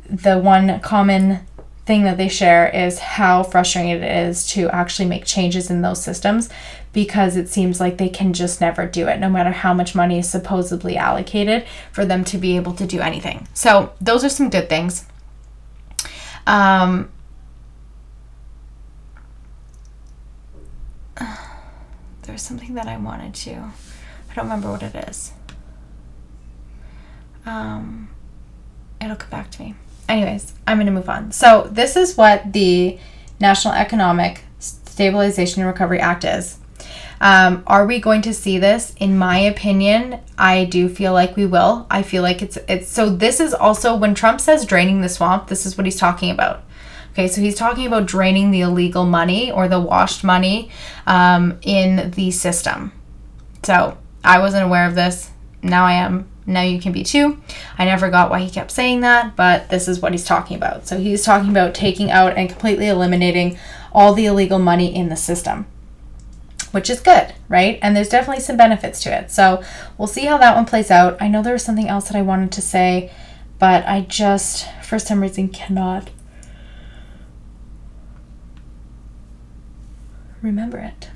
[0.09, 1.41] the one common
[1.93, 6.03] thing that they share is how frustrating it is to actually make changes in those
[6.03, 6.49] systems
[6.95, 10.19] because it seems like they can just never do it no matter how much money
[10.19, 13.47] is supposedly allocated for them to be able to do anything.
[13.53, 15.05] So those are some good things.
[16.47, 17.13] Um,
[22.23, 25.33] there's something that i wanted to i don't remember what it is.
[27.45, 28.09] Um,
[28.99, 29.75] it'll come back to me
[30.09, 31.33] anyways, I'm going to move on.
[31.33, 32.99] So, this is what the
[33.41, 36.59] National Economic Stabilization and Recovery Act is.
[37.21, 38.95] Um, are we going to see this?
[38.99, 41.87] In my opinion, I do feel like we will.
[41.89, 43.09] I feel like it's it's so.
[43.11, 45.47] This is also when Trump says draining the swamp.
[45.47, 46.65] This is what he's talking about.
[47.13, 50.71] Okay, so he's talking about draining the illegal money or the washed money
[51.07, 52.91] um, in the system.
[53.63, 55.31] So I wasn't aware of this.
[55.63, 57.41] Now I am now you can be too.
[57.79, 60.87] I never got why he kept saying that, but this is what he's talking about.
[60.89, 63.59] So he's talking about taking out and completely eliminating
[63.93, 65.67] all the illegal money in the system,
[66.73, 67.79] which is good, right?
[67.83, 69.31] And there's definitely some benefits to it.
[69.31, 69.63] So
[69.97, 71.21] we'll see how that one plays out.
[71.21, 73.13] I know there was something else that I wanted to say,
[73.59, 76.11] but I just, for some reason, cannot
[80.41, 81.12] remember it.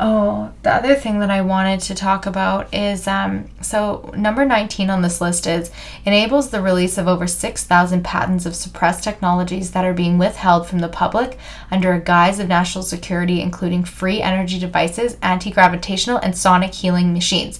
[0.00, 4.90] Oh, the other thing that I wanted to talk about is um, so number 19
[4.90, 5.72] on this list is
[6.04, 10.78] enables the release of over 6,000 patents of suppressed technologies that are being withheld from
[10.78, 11.36] the public
[11.72, 17.12] under a guise of national security, including free energy devices, anti gravitational, and sonic healing
[17.12, 17.58] machines.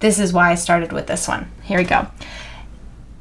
[0.00, 1.50] This is why I started with this one.
[1.62, 2.08] Here we go.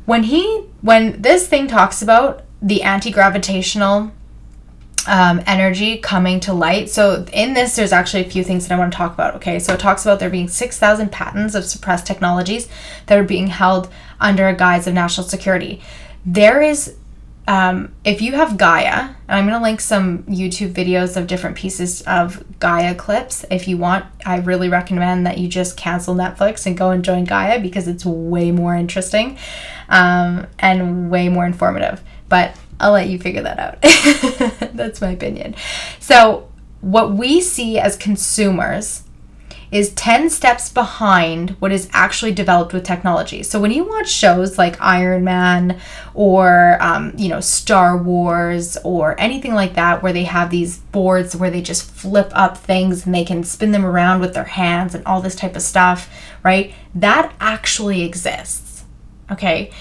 [0.05, 4.11] When he, when this thing talks about the anti gravitational
[5.07, 6.89] um, energy coming to light.
[6.89, 9.35] So, in this, there's actually a few things that I want to talk about.
[9.35, 12.67] Okay, so it talks about there being 6,000 patents of suppressed technologies
[13.07, 15.81] that are being held under a guise of national security.
[16.25, 16.95] There is
[17.47, 21.55] um, if you have Gaia, and I'm going to link some YouTube videos of different
[21.55, 23.45] pieces of Gaia clips.
[23.51, 27.23] If you want, I really recommend that you just cancel Netflix and go and join
[27.23, 29.37] Gaia because it's way more interesting
[29.89, 32.01] um, and way more informative.
[32.29, 34.71] But I'll let you figure that out.
[34.73, 35.55] That's my opinion.
[35.99, 36.49] So,
[36.81, 39.05] what we see as consumers
[39.71, 43.43] is 10 steps behind what is actually developed with technology.
[43.43, 45.79] So when you watch shows like Iron Man
[46.13, 51.35] or, um, you know, Star Wars or anything like that, where they have these boards
[51.35, 54.93] where they just flip up things and they can spin them around with their hands
[54.93, 56.09] and all this type of stuff,
[56.43, 56.73] right?
[56.93, 58.85] That actually exists.
[59.31, 59.71] Okay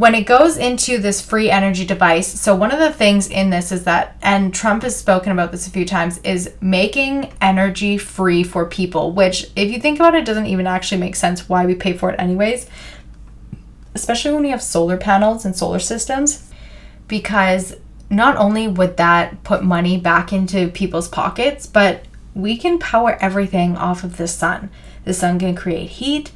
[0.00, 3.70] when it goes into this free energy device, so one of the things in this
[3.70, 8.42] is that, and Trump has spoken about this a few times, is making energy free
[8.42, 11.74] for people, which, if you think about it, doesn't even actually make sense why we
[11.74, 12.66] pay for it anyways,
[13.94, 16.50] especially when we have solar panels and solar systems,
[17.06, 17.76] because
[18.08, 23.76] not only would that put money back into people's pockets, but we can power everything
[23.76, 24.70] off of the sun.
[25.04, 26.32] The sun can create heat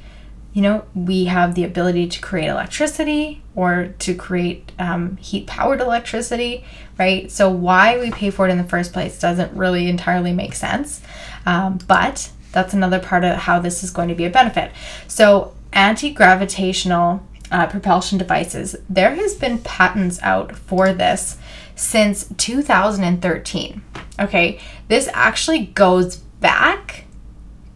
[0.54, 5.80] you know, we have the ability to create electricity or to create um, heat powered
[5.80, 6.64] electricity,
[6.96, 7.30] right?
[7.30, 11.02] So, why we pay for it in the first place doesn't really entirely make sense.
[11.44, 14.70] Um, but that's another part of how this is going to be a benefit.
[15.08, 21.36] So, anti gravitational uh, propulsion devices, there has been patents out for this
[21.74, 23.82] since 2013.
[24.20, 27.06] Okay, this actually goes back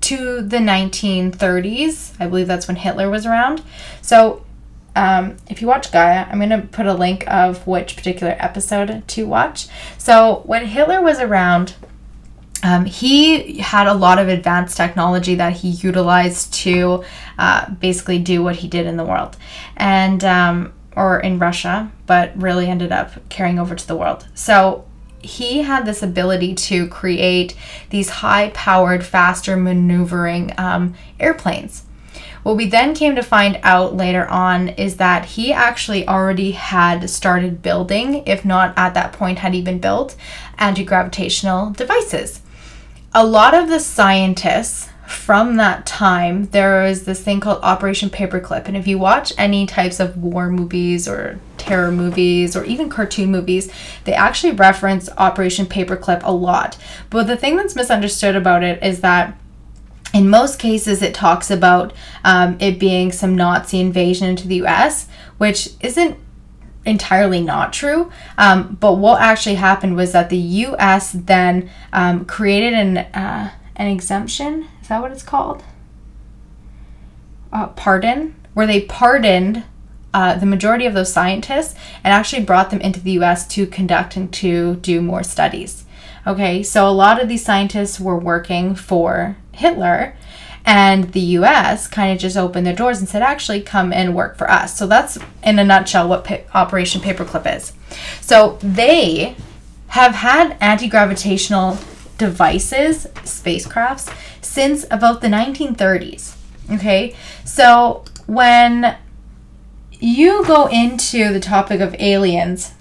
[0.08, 2.14] to the 1930s.
[2.18, 3.62] I believe that's when Hitler was around.
[4.00, 4.44] So,
[4.96, 9.06] um, if you watch Gaia, I'm going to put a link of which particular episode
[9.06, 9.68] to watch.
[9.98, 11.74] So, when Hitler was around,
[12.62, 17.04] um, he had a lot of advanced technology that he utilized to
[17.38, 19.36] uh, basically do what he did in the world.
[19.76, 24.26] And um, or in Russia, but really ended up carrying over to the world.
[24.34, 24.84] So
[25.20, 27.54] he had this ability to create
[27.90, 31.84] these high powered, faster maneuvering um, airplanes.
[32.42, 37.10] What we then came to find out later on is that he actually already had
[37.10, 40.16] started building, if not at that point had even built,
[40.56, 42.40] anti gravitational devices.
[43.12, 48.66] A lot of the scientists from that time, there was this thing called Operation Paperclip.
[48.66, 53.30] And if you watch any types of war movies or terror movies or even cartoon
[53.30, 53.72] movies,
[54.04, 56.76] they actually reference Operation Paperclip a lot.
[57.08, 59.38] But the thing that's misunderstood about it is that
[60.12, 65.08] in most cases, it talks about um, it being some Nazi invasion into the US,
[65.38, 66.18] which isn't
[66.84, 68.12] entirely not true.
[68.36, 73.86] Um, but what actually happened was that the US then um, created an, uh, an
[73.86, 75.62] exemption is that what it's called?
[77.52, 79.64] Uh, pardon, where they pardoned
[80.14, 84.16] uh, the majority of those scientists and actually brought them into the US to conduct
[84.16, 85.84] and to do more studies.
[86.26, 90.16] Okay, so a lot of these scientists were working for Hitler,
[90.64, 94.38] and the US kind of just opened their doors and said, actually, come and work
[94.38, 94.78] for us.
[94.78, 97.74] So that's in a nutshell what pa- Operation Paperclip is.
[98.22, 99.36] So they
[99.88, 101.76] have had anti gravitational
[102.18, 106.36] devices, spacecrafts, since about the 1930s.
[106.70, 108.98] Okay, so when
[109.92, 112.74] you go into the topic of aliens,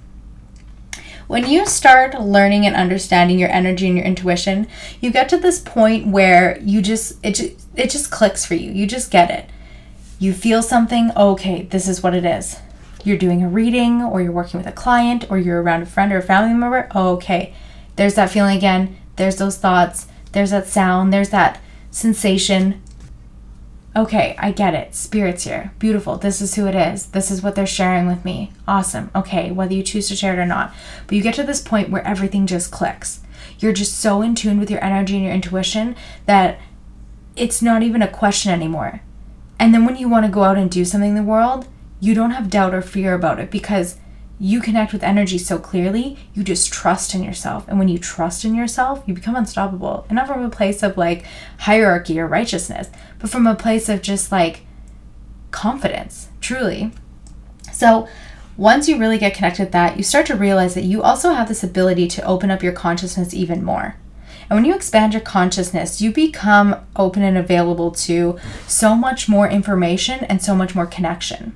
[1.28, 4.67] when you start learning and understanding your energy and your intuition,
[5.02, 8.71] you get to this point where you just it just, it just clicks for you.
[8.71, 9.50] You just get it.
[10.19, 12.58] You feel something, okay, this is what it is.
[13.04, 16.12] You're doing a reading or you're working with a client or you're around a friend
[16.12, 17.54] or a family member, okay.
[17.97, 21.60] There's that feeling again there's those thoughts, there's that sound, there's that
[21.91, 22.82] sensation.
[23.95, 24.93] Okay, I get it.
[24.93, 25.73] Spirit's here.
[25.80, 26.17] Beautiful.
[26.17, 27.08] This is who it is.
[27.08, 28.51] This is what they're sharing with me.
[28.67, 29.10] Awesome.
[29.15, 30.74] Okay, whether you choose to share it or not.
[31.07, 33.22] But you get to this point where everything just clicks.
[33.59, 35.95] You're just so in tune with your energy and your intuition
[36.28, 36.59] that
[37.36, 39.01] it's not even a question anymore.
[39.59, 41.68] And then when you want to go out and do something in the world,
[41.99, 43.97] you don't have doubt or fear about it because
[44.40, 47.68] you connect with energy so clearly, you just trust in yourself.
[47.68, 50.06] And when you trust in yourself, you become unstoppable.
[50.10, 51.26] And not from a place of like
[51.60, 54.62] hierarchy or righteousness, but from a place of just like
[55.50, 56.92] confidence, truly.
[57.74, 58.08] So,
[58.58, 61.48] once you really get connected with that, you start to realize that you also have
[61.48, 63.96] this ability to open up your consciousness even more.
[64.50, 69.48] And when you expand your consciousness, you become open and available to so much more
[69.48, 71.56] information and so much more connection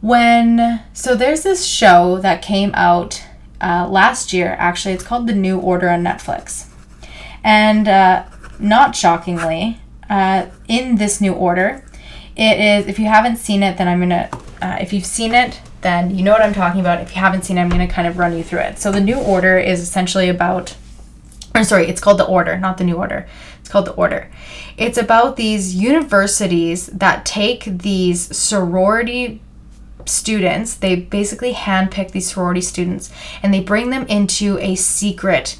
[0.00, 3.22] when so there's this show that came out
[3.60, 4.94] uh, last year, actually.
[4.94, 6.68] It's called The New Order on Netflix.
[7.42, 8.24] And uh,
[8.58, 11.84] not shockingly, uh, in this new order,
[12.36, 15.60] it is, if you haven't seen it, then I'm to, uh, if you've seen it,
[15.80, 17.00] then you know what I'm talking about.
[17.00, 18.78] If you haven't seen it, I'm to kind of run you through it.
[18.78, 20.76] So the new order is essentially about,
[21.54, 23.26] or sorry, it's called the order, not the new order.
[23.60, 24.30] It's called the order.
[24.76, 29.40] It's about these universities that take these sorority
[30.08, 35.58] students, they basically handpick these sorority students and they bring them into a secret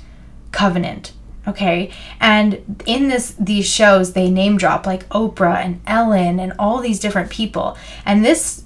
[0.53, 1.13] covenant
[1.47, 1.91] okay?
[2.21, 6.99] And in this these shows they name drop like oprah and ellen and all these
[6.99, 7.77] different people.
[8.05, 8.65] And this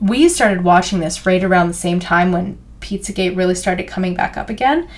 [0.00, 4.36] we started watching this right around the same time when pizzagate really started coming back
[4.36, 4.88] up again.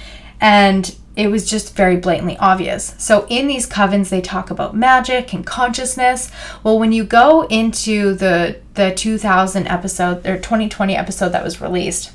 [0.40, 2.94] And it was just very blatantly obvious.
[2.98, 6.30] So in these covens they talk about magic and consciousness.
[6.62, 12.12] Well, when you go into the the 2000 episode or 2020 episode that was released,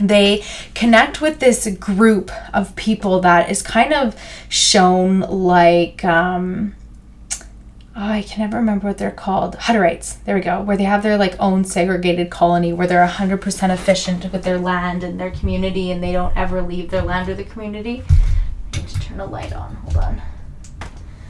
[0.00, 4.16] they connect with this group of people that is kind of
[4.48, 6.74] shown like um
[7.96, 9.56] oh, I can never remember what they're called.
[9.56, 10.22] Hutterites.
[10.24, 10.60] There we go.
[10.60, 15.02] Where they have their like own segregated colony where they're 100% efficient with their land
[15.02, 18.04] and their community and they don't ever leave their land or the community.
[18.74, 19.76] I need to turn a light on.
[19.76, 20.22] Hold on.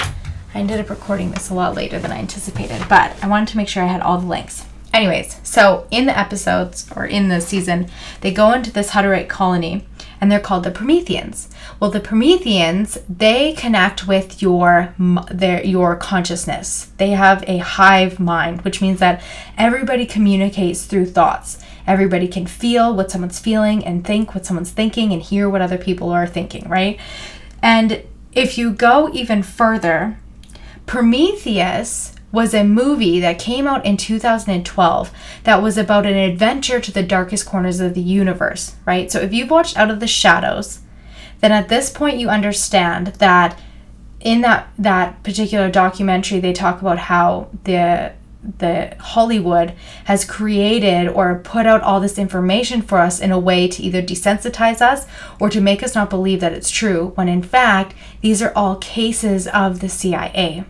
[0.01, 3.57] I ended up recording this a lot later than I anticipated, but I wanted to
[3.59, 4.65] make sure I had all the links.
[4.93, 7.89] Anyways, so in the episodes or in the season,
[8.23, 9.87] they go into this Hutterite colony
[10.21, 11.49] and they're called the Prometheans.
[11.79, 14.95] Well, the Prometheans, they connect with your
[15.31, 16.91] their your consciousness.
[16.97, 19.23] They have a hive mind, which means that
[19.57, 21.63] everybody communicates through thoughts.
[21.87, 25.79] Everybody can feel what someone's feeling and think what someone's thinking and hear what other
[25.79, 26.99] people are thinking, right?
[27.63, 28.03] And
[28.33, 30.19] if you go even further,
[30.87, 35.11] Prometheus was a movie that came out in 2012
[35.45, 39.11] that was about an adventure to the darkest corners of the universe, right?
[39.11, 40.81] So if you've watched Out of the Shadows,
[41.41, 43.59] then at this point you understand that
[44.21, 48.13] in that that particular documentary they talk about how the
[48.59, 49.73] the Hollywood
[50.05, 54.03] has created or put out all this information for us in a way to either
[54.03, 55.07] desensitize us
[55.41, 58.77] or to make us not believe that it's true when in fact these are all
[58.77, 60.67] cases of the CIA.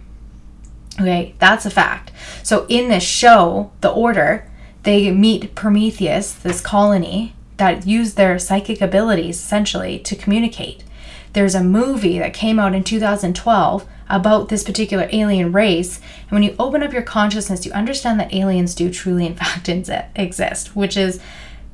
[1.00, 2.10] Okay, that's a fact.
[2.42, 4.50] So in this show, The Order,
[4.84, 10.84] they meet Prometheus, this colony that use their psychic abilities essentially to communicate.
[11.32, 16.42] There's a movie that came out in 2012 about this particular alien race, and when
[16.42, 20.96] you open up your consciousness, you understand that aliens do truly, in fact, exist, which
[20.96, 21.20] is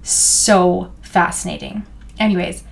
[0.03, 1.87] so fascinating.
[2.19, 2.65] Anyways,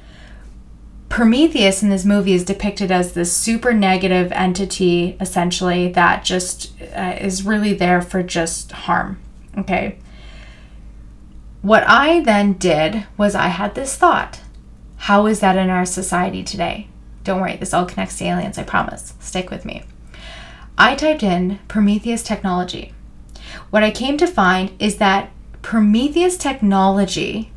[1.11, 7.17] Prometheus in this movie is depicted as this super negative entity, essentially, that just uh,
[7.21, 9.21] is really there for just harm.
[9.59, 9.99] Okay.
[11.61, 14.41] What I then did was I had this thought
[15.05, 16.87] how is that in our society today?
[17.25, 19.15] Don't worry, this all connects to aliens, I promise.
[19.19, 19.83] Stick with me.
[20.77, 22.93] I typed in Prometheus technology.
[23.71, 25.33] What I came to find is that
[25.63, 27.51] Prometheus technology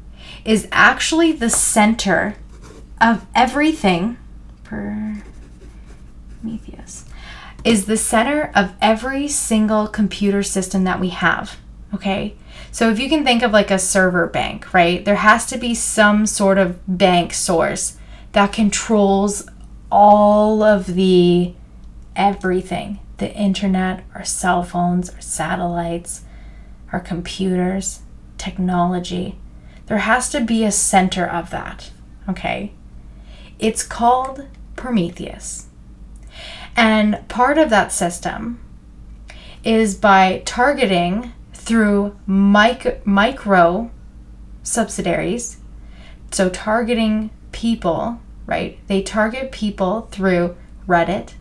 [0.46, 2.38] is actually the center
[3.04, 4.18] of everything,
[4.64, 5.24] Prometheus,
[7.66, 11.58] is the center of every single computer system that we have.
[11.94, 12.36] Okay?
[12.72, 15.04] So if you can think of like a server bank, right?
[15.04, 17.98] There has to be some sort of bank source
[18.32, 19.48] that controls
[19.92, 21.54] all of the
[22.16, 26.24] everything the internet, our cell phones, our satellites,
[26.92, 28.02] our computers,
[28.38, 29.38] technology.
[29.86, 31.92] There has to be a center of that.
[32.28, 32.74] Okay?
[33.60, 35.68] It's called Prometheus.
[36.76, 38.60] And part of that system
[39.64, 43.92] is by targeting through mic- micro
[44.64, 45.58] subsidiaries.
[46.32, 48.80] So, targeting people, right?
[48.88, 51.34] They target people through Reddit,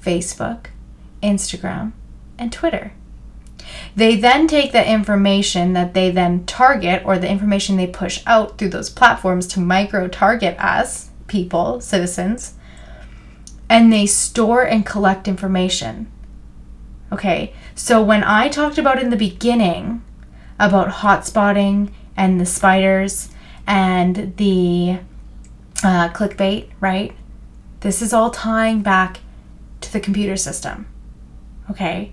[0.00, 0.66] Facebook,
[1.22, 1.92] Instagram,
[2.38, 2.92] and Twitter.
[3.94, 8.58] They then take the information that they then target or the information they push out
[8.58, 12.54] through those platforms to micro target us people, citizens,
[13.68, 16.12] and they store and collect information.
[17.10, 20.04] Okay, so when I talked about in the beginning
[20.58, 23.30] about hotspotting and the spiders
[23.66, 24.98] and the
[25.82, 27.16] uh, clickbait, right?
[27.80, 29.20] This is all tying back
[29.80, 30.86] to the computer system.
[31.70, 32.12] Okay?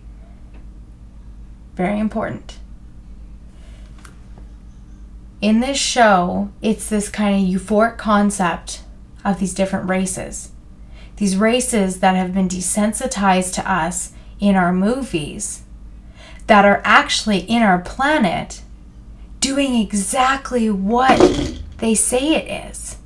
[1.75, 2.57] Very important.
[5.41, 8.81] In this show, it's this kind of euphoric concept
[9.23, 10.51] of these different races.
[11.17, 15.63] These races that have been desensitized to us in our movies,
[16.47, 18.61] that are actually in our planet
[19.39, 22.97] doing exactly what they say it is.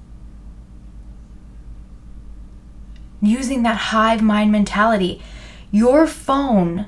[3.21, 5.21] Using that hive mind mentality,
[5.71, 6.87] your phone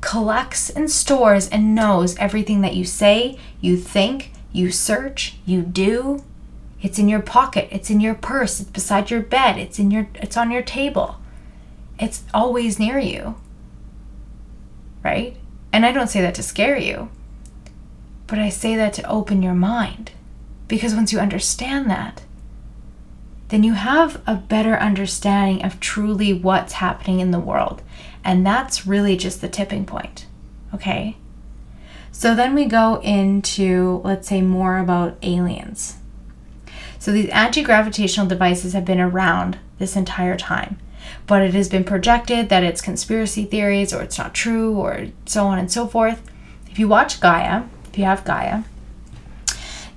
[0.00, 6.22] collects and stores and knows everything that you say, you think, you search, you do.
[6.80, 10.08] It's in your pocket, it's in your purse, it's beside your bed, it's in your
[10.14, 11.16] it's on your table.
[11.98, 13.34] It's always near you.
[15.02, 15.36] Right?
[15.72, 17.10] And I don't say that to scare you.
[18.26, 20.12] But I say that to open your mind.
[20.68, 22.22] Because once you understand that,
[23.48, 27.82] then you have a better understanding of truly what's happening in the world.
[28.22, 30.26] And that's really just the tipping point.
[30.74, 31.16] Okay?
[32.12, 35.96] So then we go into, let's say, more about aliens.
[37.08, 40.78] So these anti gravitational devices have been around this entire time,
[41.26, 45.46] but it has been projected that it's conspiracy theories or it's not true or so
[45.46, 46.20] on and so forth.
[46.70, 48.64] If you watch Gaia, if you have Gaia,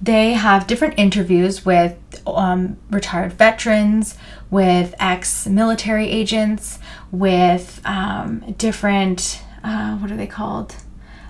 [0.02, 4.18] they have different interviews with um, retired veterans,
[4.50, 6.80] with ex military agents,
[7.12, 10.78] with um, different, uh, what are they called?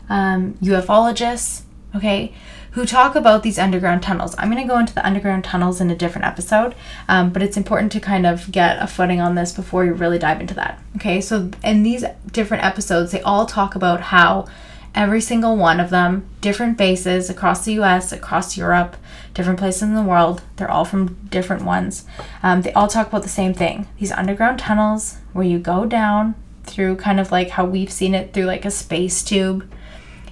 [0.09, 1.63] Um, ufologists,
[1.95, 2.35] okay,
[2.71, 4.35] who talk about these underground tunnels.
[4.37, 6.73] I'm going to go into the underground tunnels in a different episode,
[7.07, 10.19] um, but it's important to kind of get a footing on this before you really
[10.19, 10.81] dive into that.
[10.95, 14.47] Okay, so in these different episodes, they all talk about how
[14.93, 18.95] every single one of them, different bases across the US, across Europe,
[19.33, 20.41] different places in the world.
[20.55, 22.05] They're all from different ones.
[22.43, 26.35] Um, they all talk about the same thing these underground tunnels where you go down
[26.63, 29.69] through kind of like how we've seen it through like a space tube.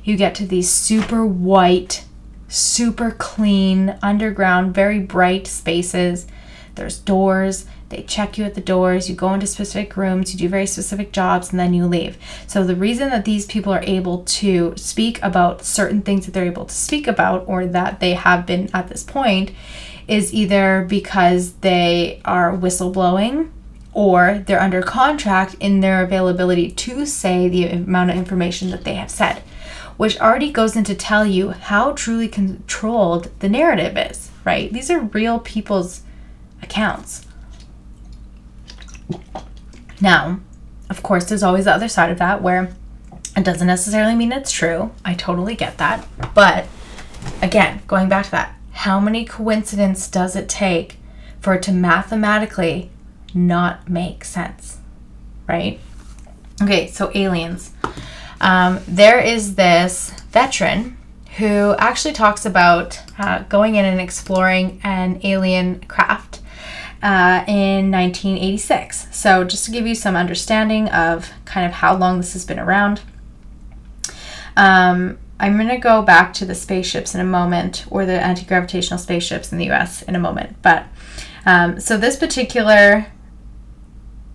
[0.03, 2.05] You get to these super white,
[2.49, 6.27] super clean, underground, very bright spaces.
[6.75, 10.49] There's doors, they check you at the doors, you go into specific rooms, you do
[10.49, 12.17] very specific jobs, and then you leave.
[12.47, 16.45] So, the reason that these people are able to speak about certain things that they're
[16.45, 19.51] able to speak about, or that they have been at this point,
[20.07, 23.49] is either because they are whistleblowing
[23.93, 28.95] or they're under contract in their availability to say the amount of information that they
[28.95, 29.41] have said,
[29.99, 34.71] which already goes into tell you how truly controlled the narrative is, right?
[34.71, 36.03] These are real people's
[36.63, 37.27] accounts.
[39.99, 40.39] Now,
[40.89, 42.73] of course, there's always the other side of that where
[43.35, 44.91] it doesn't necessarily mean it's true.
[45.03, 46.07] I totally get that.
[46.33, 46.67] But
[47.41, 50.95] again, going back to that, how many coincidences does it take
[51.41, 52.89] for it to mathematically
[53.33, 54.77] not make sense?
[55.45, 55.81] Right?
[56.61, 57.73] Okay, so aliens.
[58.41, 60.97] Um, there is this veteran
[61.37, 66.41] who actually talks about uh, going in and exploring an alien craft
[67.01, 69.07] uh, in 1986.
[69.11, 72.59] So, just to give you some understanding of kind of how long this has been
[72.59, 73.01] around,
[74.57, 78.43] um, I'm going to go back to the spaceships in a moment, or the anti
[78.45, 80.57] gravitational spaceships in the US in a moment.
[80.61, 80.87] But
[81.45, 83.07] um, so, this particular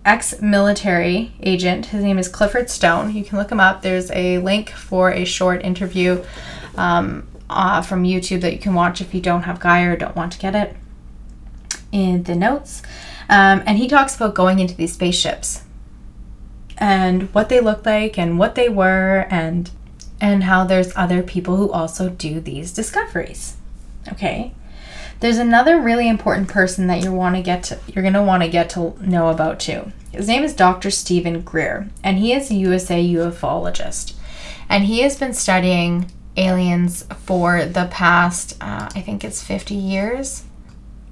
[0.05, 3.15] ex military agent, his name is Clifford Stone.
[3.15, 3.81] You can look him up.
[3.81, 6.23] There's a link for a short interview
[6.77, 10.15] um, uh, from YouTube that you can watch if you don't have Gaia or don't
[10.15, 10.75] want to get it
[11.91, 12.83] in the notes.
[13.27, 15.63] Um, and he talks about going into these spaceships
[16.77, 19.71] and what they look like and what they were and
[20.21, 23.57] and how there's other people who also do these discoveries.
[24.11, 24.53] Okay.
[25.25, 28.43] There's another really important person that you want to get to you're going to want
[28.43, 29.91] to get to know about too.
[30.11, 30.91] His name is Dr.
[30.91, 34.13] Steven Greer and he is a USA ufologist.
[34.69, 40.43] And he has been studying aliens for the past uh, I think it's 50 years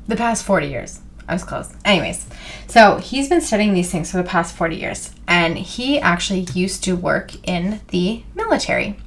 [0.07, 1.01] the past 40 years.
[1.27, 1.73] I was close.
[1.83, 2.27] Anyways,
[2.67, 6.83] so he's been studying these things for the past 40 years, and he actually used
[6.83, 8.97] to work in the military.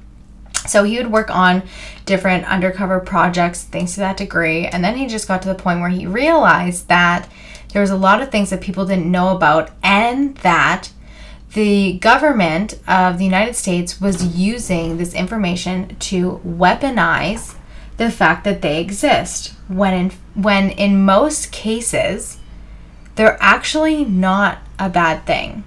[0.69, 1.63] So he would work on
[2.05, 5.79] different undercover projects, things to that degree, and then he just got to the point
[5.79, 7.29] where he realized that
[7.73, 10.91] there was a lot of things that people didn't know about, and that
[11.53, 17.55] the government of the United States was using this information to weaponize
[17.97, 20.11] the fact that they exist when in,
[20.41, 22.37] when in most cases
[23.15, 25.63] they're actually not a bad thing.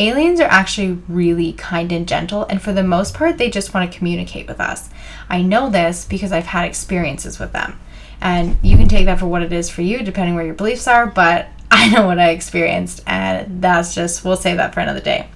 [0.00, 3.90] Aliens are actually really kind and gentle, and for the most part, they just want
[3.90, 4.88] to communicate with us.
[5.28, 7.78] I know this because I've had experiences with them.
[8.20, 10.88] And you can take that for what it is for you, depending where your beliefs
[10.88, 15.00] are, but I know what I experienced, and that's just, we'll save that for another
[15.00, 15.28] day.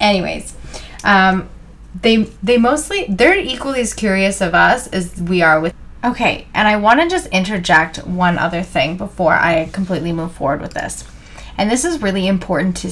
[0.00, 0.56] Anyways,
[1.04, 1.50] um,
[2.02, 5.74] they they mostly they're equally as curious of us as we are with
[6.04, 10.60] okay and i want to just interject one other thing before i completely move forward
[10.60, 11.04] with this
[11.58, 12.88] and this is really important to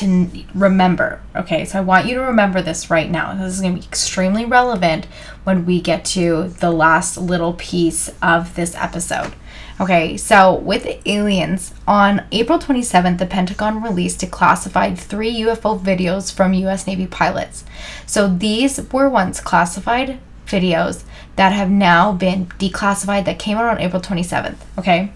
[0.00, 1.20] to remember.
[1.36, 3.34] Okay, so I want you to remember this right now.
[3.34, 5.06] This is going to be extremely relevant
[5.44, 9.34] when we get to the last little piece of this episode.
[9.80, 16.52] Okay, so with aliens, on April 27th, the Pentagon released declassified three UFO videos from
[16.52, 17.64] US Navy pilots.
[18.04, 21.04] So these were once classified videos
[21.36, 24.58] that have now been declassified that came out on April 27th.
[24.78, 25.12] Okay,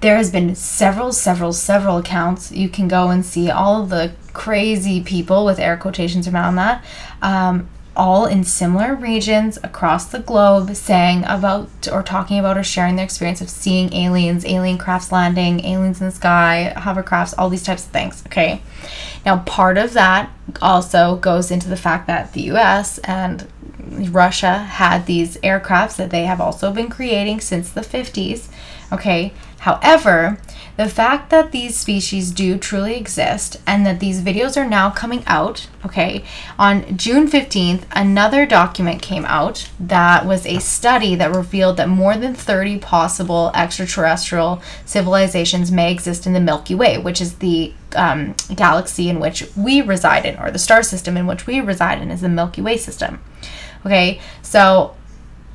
[0.00, 2.52] there has been several, several, several accounts.
[2.52, 6.84] You can go and see all of the crazy people with air quotations around that.
[7.22, 12.96] Um, all in similar regions across the globe saying about or talking about or sharing
[12.96, 17.62] their experience of seeing aliens, alien crafts landing, aliens in the sky, hovercrafts, all these
[17.62, 18.22] types of things.
[18.26, 18.60] Okay.
[19.24, 20.30] Now, part of that
[20.60, 23.48] also goes into the fact that the US and
[23.88, 28.48] Russia had these aircrafts that they have also been creating since the 50s.
[28.92, 29.32] Okay.
[29.66, 30.38] However,
[30.76, 35.24] the fact that these species do truly exist and that these videos are now coming
[35.26, 36.22] out, okay,
[36.56, 42.16] on June 15th, another document came out that was a study that revealed that more
[42.16, 48.36] than 30 possible extraterrestrial civilizations may exist in the Milky Way, which is the um,
[48.54, 52.12] galaxy in which we reside in, or the star system in which we reside in,
[52.12, 53.20] is the Milky Way system.
[53.84, 54.94] Okay, so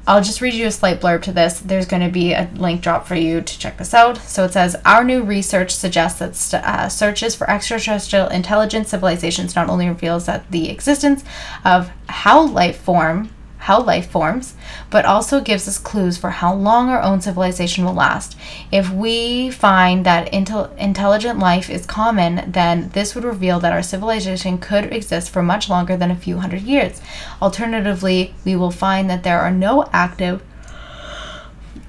[0.07, 1.59] I'll just read you a slight blurb to this.
[1.59, 4.17] There's going to be a link drop for you to check this out.
[4.17, 9.55] So it says Our new research suggests that st- uh, searches for extraterrestrial intelligent civilizations
[9.55, 11.23] not only reveals that the existence
[11.63, 13.29] of how life form
[13.61, 14.55] how life forms,
[14.89, 18.35] but also gives us clues for how long our own civilization will last.
[18.71, 23.83] If we find that intel- intelligent life is common, then this would reveal that our
[23.83, 27.01] civilization could exist for much longer than a few hundred years.
[27.39, 30.41] Alternatively, we will find that there are no active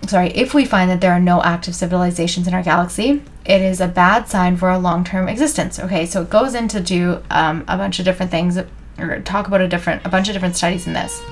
[0.07, 3.81] sorry, if we find that there are no active civilizations in our galaxy, it is
[3.81, 5.79] a bad sign for our long-term existence.
[5.79, 8.59] Okay, so it goes into do um, a bunch of different things,
[8.99, 11.23] or talk about a different, a bunch of different studies in this.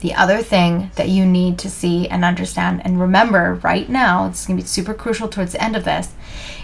[0.00, 4.46] The other thing that you need to see and understand and remember right now, it's
[4.46, 6.12] going to be super crucial towards the end of this,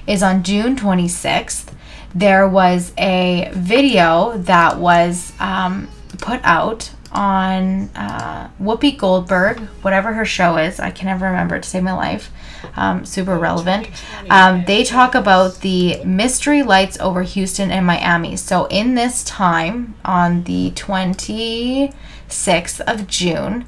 [0.06, 1.72] is on June 26th,
[2.14, 10.24] there was a video that was um, put out on uh, Whoopi Goldberg, whatever her
[10.24, 10.80] show is.
[10.80, 12.30] I can never remember to save my life.
[12.76, 13.90] Um, super relevant.
[14.30, 18.36] Um, they talk about the mystery lights over Houston and Miami.
[18.36, 23.66] So, in this time, on the 26th of June,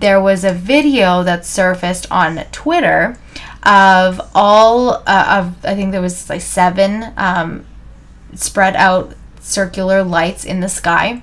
[0.00, 3.16] there was a video that surfaced on Twitter
[3.62, 7.64] of all uh, of I think there was like seven um,
[8.34, 11.22] spread out circular lights in the sky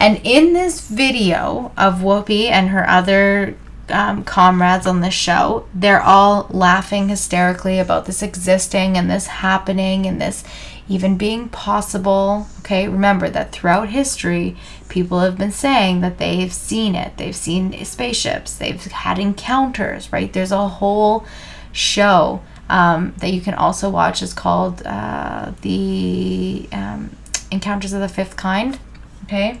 [0.00, 3.56] and in this video of Whoopi and her other
[3.88, 10.06] um, comrades on the show, they're all laughing hysterically about this existing and this happening
[10.06, 10.44] and this
[10.88, 12.46] even being possible.
[12.60, 14.56] Okay, remember that throughout history,
[14.88, 17.16] people have been saying that they've seen it.
[17.16, 20.32] They've seen spaceships, they've had encounters, right?
[20.32, 21.26] There's a whole
[21.72, 24.22] show um, that you can also watch.
[24.22, 27.10] It's called uh, The um,
[27.50, 28.78] Encounters of the Fifth Kind.
[29.24, 29.60] Okay.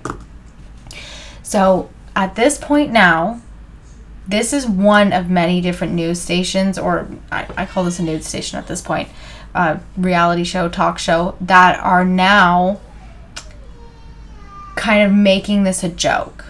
[1.48, 3.40] So at this point now,
[4.26, 8.26] this is one of many different news stations, or I, I call this a news
[8.26, 9.08] station at this point,
[9.54, 12.80] uh, reality show, talk show, that are now
[14.76, 16.44] kind of making this a joke.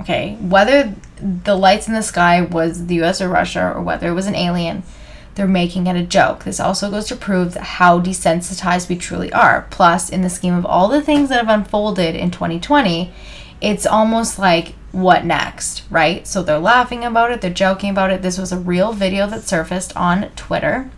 [0.00, 4.14] Okay, whether the lights in the sky was the US or Russia, or whether it
[4.14, 4.82] was an alien,
[5.36, 6.42] they're making it a joke.
[6.42, 9.68] This also goes to prove how desensitized we truly are.
[9.70, 13.12] Plus, in the scheme of all the things that have unfolded in 2020,
[13.62, 16.26] it's almost like what next, right?
[16.26, 18.20] So they're laughing about it, they're joking about it.
[18.20, 20.90] This was a real video that surfaced on Twitter.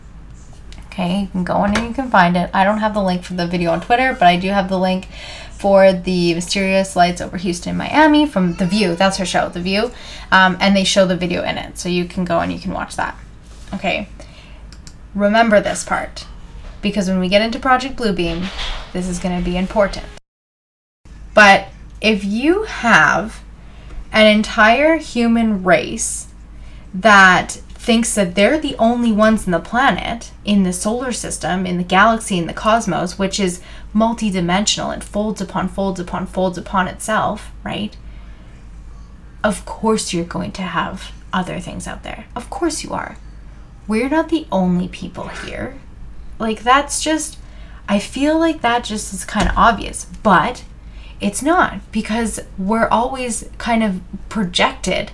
[0.86, 2.50] Okay, you can go on and you can find it.
[2.54, 4.78] I don't have the link for the video on Twitter, but I do have the
[4.78, 5.08] link
[5.52, 8.94] for the mysterious lights over Houston, Miami from The View.
[8.94, 9.90] That's her show, The View.
[10.30, 11.78] Um, and they show the video in it.
[11.78, 13.18] So you can go and you can watch that.
[13.74, 14.08] Okay,
[15.14, 16.26] remember this part
[16.80, 18.44] because when we get into Project Blue Beam,
[18.92, 20.06] this is going to be important.
[21.34, 21.68] But
[22.04, 23.42] if you have
[24.12, 26.28] an entire human race
[26.92, 31.78] that thinks that they're the only ones in the planet, in the solar system, in
[31.78, 33.62] the galaxy, in the cosmos, which is
[33.94, 37.96] multidimensional and folds upon folds upon folds upon itself, right?
[39.42, 42.26] Of course, you're going to have other things out there.
[42.36, 43.16] Of course, you are.
[43.88, 45.80] We're not the only people here.
[46.38, 47.38] Like, that's just,
[47.88, 50.04] I feel like that just is kind of obvious.
[50.22, 50.64] But
[51.24, 55.10] it's not because we're always kind of projected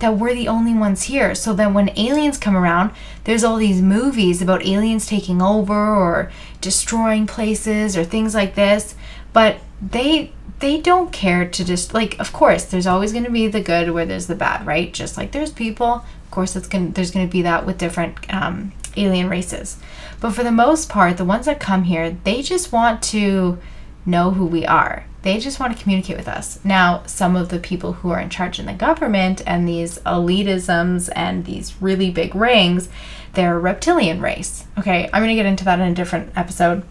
[0.00, 1.32] that we're the only ones here.
[1.32, 2.90] So then when aliens come around,
[3.22, 8.96] there's all these movies about aliens taking over or destroying places or things like this,
[9.32, 13.46] but they they don't care to just like of course there's always going to be
[13.46, 14.92] the good where there's the bad right?
[14.92, 18.16] Just like there's people of course it's going there's going to be that with different
[18.34, 19.78] um, alien races.
[20.20, 23.58] But for the most part the ones that come here they just want to
[24.04, 27.58] know who we are they just want to communicate with us now some of the
[27.58, 32.34] people who are in charge in the government and these elitisms and these really big
[32.34, 32.88] rings
[33.32, 36.82] they're a reptilian race okay i'm going to get into that in a different episode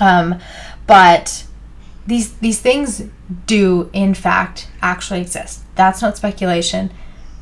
[0.00, 0.40] um,
[0.86, 1.46] but
[2.06, 3.04] these these things
[3.46, 5.62] do in fact actually exist.
[5.76, 6.92] That's not speculation.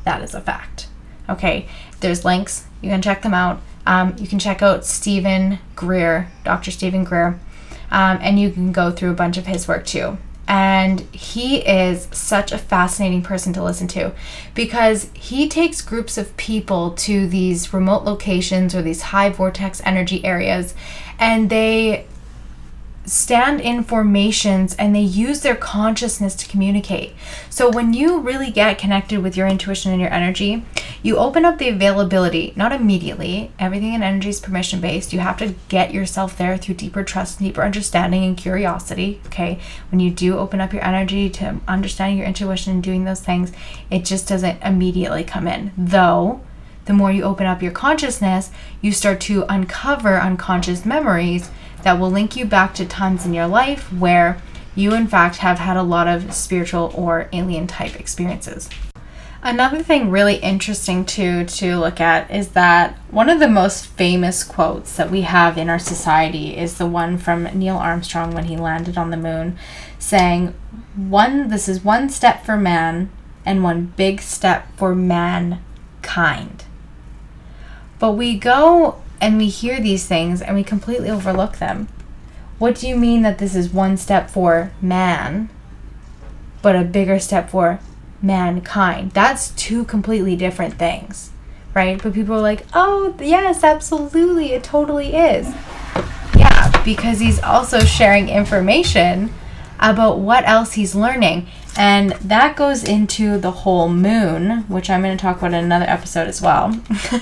[0.03, 0.87] That is a fact.
[1.27, 1.67] Okay,
[2.01, 2.67] there's links.
[2.81, 3.61] You can check them out.
[3.85, 6.69] Um, you can check out Steven Greer, Dr.
[6.71, 7.39] Steven Greer,
[7.91, 10.17] um, and you can go through a bunch of his work too.
[10.47, 14.13] And he is such a fascinating person to listen to
[14.55, 20.25] because he takes groups of people to these remote locations or these high vortex energy
[20.25, 20.73] areas
[21.19, 22.07] and they
[23.09, 27.13] stand in formations and they use their consciousness to communicate.
[27.49, 30.63] So when you really get connected with your intuition and your energy,
[31.01, 33.51] you open up the availability, not immediately.
[33.57, 35.11] Everything in energy is permission based.
[35.11, 39.21] You have to get yourself there through deeper trust, deeper understanding, and curiosity.
[39.27, 39.59] Okay.
[39.91, 43.51] When you do open up your energy to understanding your intuition and doing those things,
[43.89, 45.71] it just doesn't immediately come in.
[45.77, 46.41] Though,
[46.85, 48.51] the more you open up your consciousness,
[48.81, 51.49] you start to uncover unconscious memories
[51.83, 54.41] that will link you back to times in your life where
[54.75, 58.69] you, in fact, have had a lot of spiritual or alien type experiences.
[59.41, 64.43] Another thing really interesting to to look at is that one of the most famous
[64.43, 68.57] quotes that we have in our society is the one from Neil Armstrong when he
[68.57, 69.57] landed on the moon
[69.97, 70.53] saying
[70.95, 73.09] one this is one step for man
[73.45, 76.65] and one big step for mankind.
[77.97, 81.87] But we go and we hear these things and we completely overlook them.
[82.57, 85.49] What do you mean that this is one step for man,
[86.61, 87.79] but a bigger step for
[88.21, 89.11] mankind?
[89.11, 91.31] That's two completely different things,
[91.73, 92.01] right?
[92.01, 95.53] But people are like, oh, yes, absolutely, it totally is.
[96.35, 99.33] Yeah, because he's also sharing information
[99.79, 101.47] about what else he's learning.
[101.79, 105.85] And that goes into the whole moon, which I'm going to talk about in another
[105.85, 106.77] episode as well.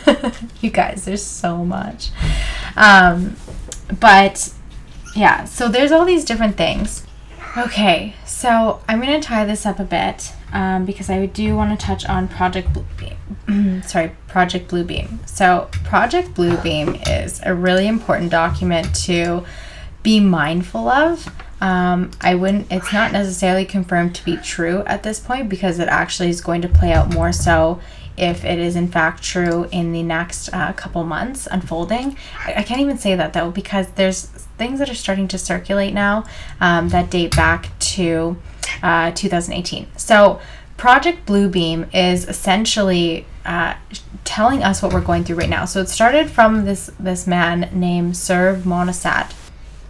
[0.62, 2.10] you guys, there's so much.
[2.76, 3.36] Um,
[4.00, 4.52] but
[5.16, 7.06] yeah, so there's all these different things.
[7.56, 11.80] Okay, so I'm going to tie this up a bit um, because I do want
[11.80, 13.82] to touch on Project Blue Beam.
[13.88, 15.20] Sorry, Project Blue Beam.
[15.28, 19.46] So, Project Blue Beam is a really important document to
[20.02, 21.32] be mindful of
[21.62, 25.88] um, I wouldn't, it's not necessarily confirmed to be true at this point because it
[25.88, 27.80] actually is going to play out more so
[28.16, 32.18] if it is in fact true in the next uh, couple months unfolding.
[32.46, 34.26] I, I, can't even say that though because there's
[34.58, 36.26] things that are starting to circulate now
[36.60, 38.38] um, that date back to
[38.82, 39.88] uh, 2018.
[39.98, 40.40] So,
[40.78, 43.76] Project Blue Beam is essentially uh,
[44.24, 45.66] telling us what we're going through right now.
[45.66, 49.34] So it started from this this man named Serge Monast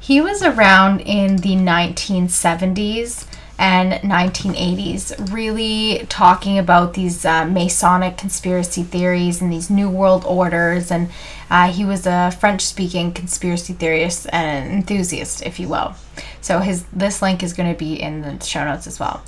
[0.07, 3.27] he was around in the 1970s
[3.59, 10.91] and 1980s, really talking about these uh, Masonic conspiracy theories and these New World Orders.
[10.91, 11.09] And
[11.49, 15.93] uh, he was a French speaking conspiracy theorist and enthusiast, if you will.
[16.39, 19.21] So his this link is going to be in the show notes as well.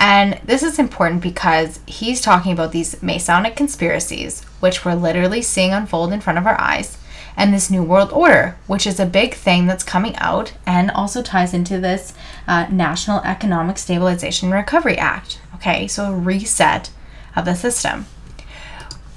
[0.00, 5.72] And this is important because he's talking about these Masonic conspiracies, which we're literally seeing
[5.72, 6.98] unfold in front of our eyes
[7.36, 11.22] and this New World Order, which is a big thing that's coming out and also
[11.22, 12.14] ties into this
[12.46, 15.40] uh, National Economic Stabilization Recovery Act.
[15.56, 16.90] Okay, so a reset
[17.34, 18.06] of the system.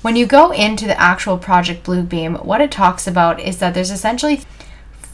[0.02, 3.74] When you go into the actual Project Blue Beam, what it talks about is that
[3.74, 4.42] there's essentially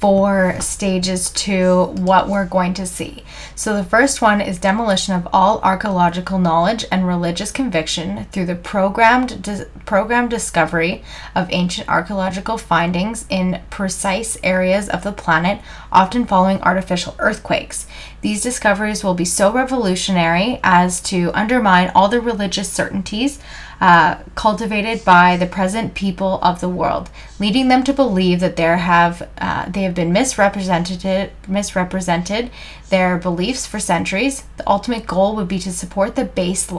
[0.04, 3.24] four stages to what we're going to see.
[3.56, 8.56] So, the first one is demolition of all archaeological knowledge and religious conviction through the
[8.56, 9.50] programmed,
[9.86, 17.16] programmed discovery of ancient archaeological findings in precise areas of the planet, often following artificial
[17.20, 17.88] earthquakes.
[18.20, 23.40] These discoveries will be so revolutionary as to undermine all the religious certainties
[23.84, 28.78] uh, cultivated by the present people of the world, leading them to believe that there
[28.78, 32.50] have uh, they have been misrepresented misrepresented
[32.90, 34.46] their beliefs for centuries.
[34.56, 36.72] The ultimate goal would be to support the base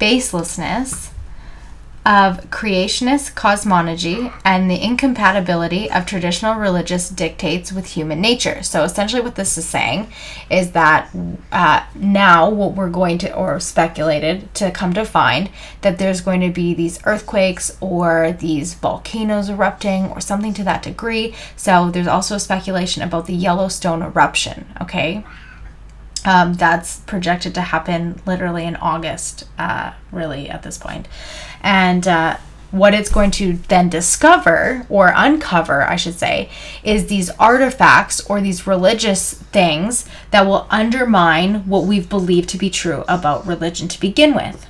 [0.00, 1.10] baselessness
[2.06, 8.62] of creationist cosmology and the incompatibility of traditional religious dictates with human nature.
[8.62, 10.12] So essentially, what this is saying
[10.50, 11.08] is that
[11.50, 15.48] uh, now what we're going to, or speculated to come to find,
[15.80, 20.82] that there's going to be these earthquakes or these volcanoes erupting or something to that
[20.82, 21.34] degree.
[21.56, 25.24] So there's also speculation about the Yellowstone eruption, okay?
[26.26, 31.06] Um, that's projected to happen literally in August, uh, really, at this point.
[31.64, 32.36] And uh,
[32.70, 36.50] what it's going to then discover, or uncover, I should say,
[36.82, 42.68] is these artifacts or these religious things that will undermine what we've believed to be
[42.68, 44.66] true about religion to begin with.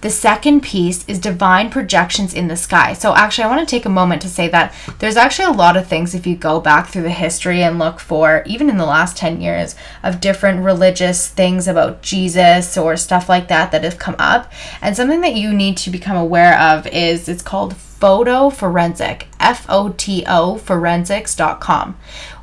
[0.00, 2.92] The second piece is divine projections in the sky.
[2.92, 5.76] So, actually, I want to take a moment to say that there's actually a lot
[5.76, 8.86] of things, if you go back through the history and look for, even in the
[8.86, 13.98] last 10 years, of different religious things about Jesus or stuff like that that have
[13.98, 14.50] come up.
[14.80, 19.66] And something that you need to become aware of is it's called photo forensic, F
[19.68, 21.96] O T O forensics.com.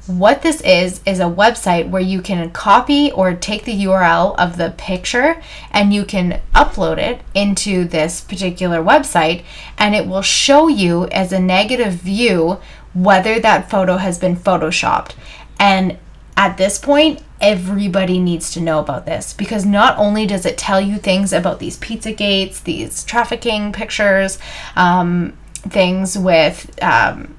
[0.07, 4.55] What this is, is a website where you can copy or take the URL of
[4.55, 5.41] the picture
[5.71, 9.43] and you can upload it into this particular website,
[9.77, 12.59] and it will show you as a negative view
[12.93, 15.13] whether that photo has been photoshopped.
[15.59, 15.97] And
[16.37, 20.79] at this point, everybody needs to know about this because not only does it tell
[20.79, 24.39] you things about these pizza gates, these trafficking pictures,
[24.77, 25.37] um,
[25.67, 27.37] things with um,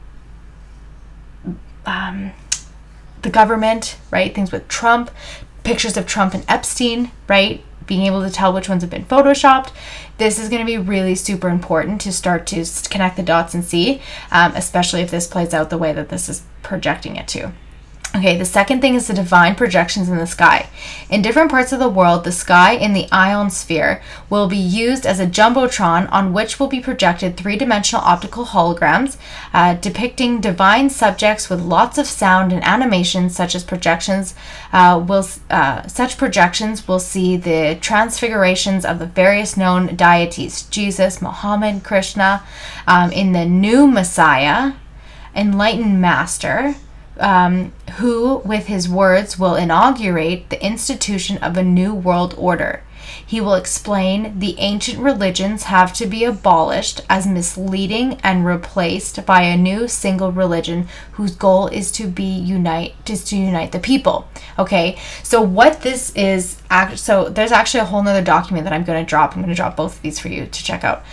[1.87, 2.33] um,
[3.23, 4.35] the government, right?
[4.35, 5.11] Things with Trump,
[5.65, 7.63] pictures of Trump and Epstein, right?
[7.87, 9.73] Being able to tell which ones have been photoshopped.
[10.19, 13.65] This is going to be really super important to start to connect the dots and
[13.65, 14.01] see,
[14.31, 17.53] um, especially if this plays out the way that this is projecting it to.
[18.17, 20.71] Okay, the second thing is the divine projections in the sky.
[21.11, 25.21] In different parts of the world, the sky in the ionosphere will be used as
[25.21, 29.19] a jumbotron on which will be projected three dimensional optical holograms
[29.53, 34.35] uh, depicting divine subjects with lots of sound and animation, such as projections.
[34.73, 41.21] Uh, will uh, such projections will see the transfigurations of the various known deities Jesus,
[41.21, 42.43] Muhammad, Krishna,
[42.87, 44.73] um, in the new Messiah,
[45.37, 46.75] enlightened master
[47.19, 52.83] um, who, with his words, will inaugurate the institution of a new world order.
[53.25, 59.43] He will explain the ancient religions have to be abolished as misleading and replaced by
[59.43, 64.29] a new single religion whose goal is to be unite is to unite the people.
[64.59, 66.61] Okay, so what this is,
[66.97, 69.33] so there's actually a whole nother document that I'm going to drop.
[69.33, 71.05] I'm going to drop both of these for you to check out.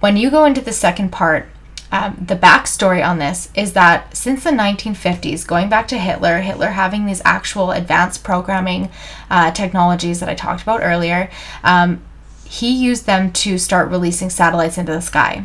[0.00, 1.48] When you go into the second part,
[1.92, 6.68] um, the backstory on this is that since the 1950s, going back to Hitler, Hitler
[6.68, 8.90] having these actual advanced programming
[9.28, 11.30] uh, technologies that I talked about earlier,
[11.64, 12.00] um,
[12.44, 15.44] he used them to start releasing satellites into the sky.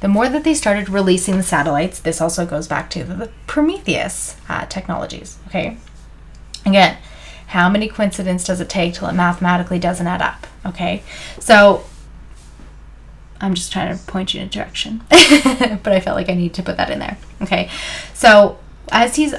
[0.00, 4.36] The more that they started releasing the satellites, this also goes back to the Prometheus
[4.48, 5.38] uh, technologies.
[5.48, 5.76] Okay,
[6.66, 6.96] again,
[7.48, 10.46] how many coincidences does it take till it mathematically doesn't add up?
[10.64, 11.02] Okay,
[11.38, 11.84] so
[13.42, 15.02] I'm just trying to point you in a direction.
[15.08, 17.18] but I felt like I need to put that in there.
[17.42, 17.68] Okay.
[18.14, 18.58] So
[18.90, 19.34] as he's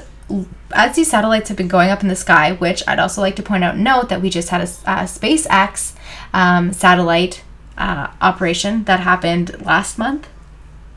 [0.74, 3.43] as these satellites have been going up in the sky, which I'd also like to
[3.43, 5.93] point out, note that we just had a, a SpaceX
[6.34, 7.43] um, satellite
[7.78, 10.28] uh, operation that happened last month.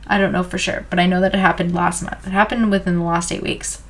[0.07, 2.26] I don't know for sure, but I know that it happened last month.
[2.26, 3.82] It happened within the last eight weeks.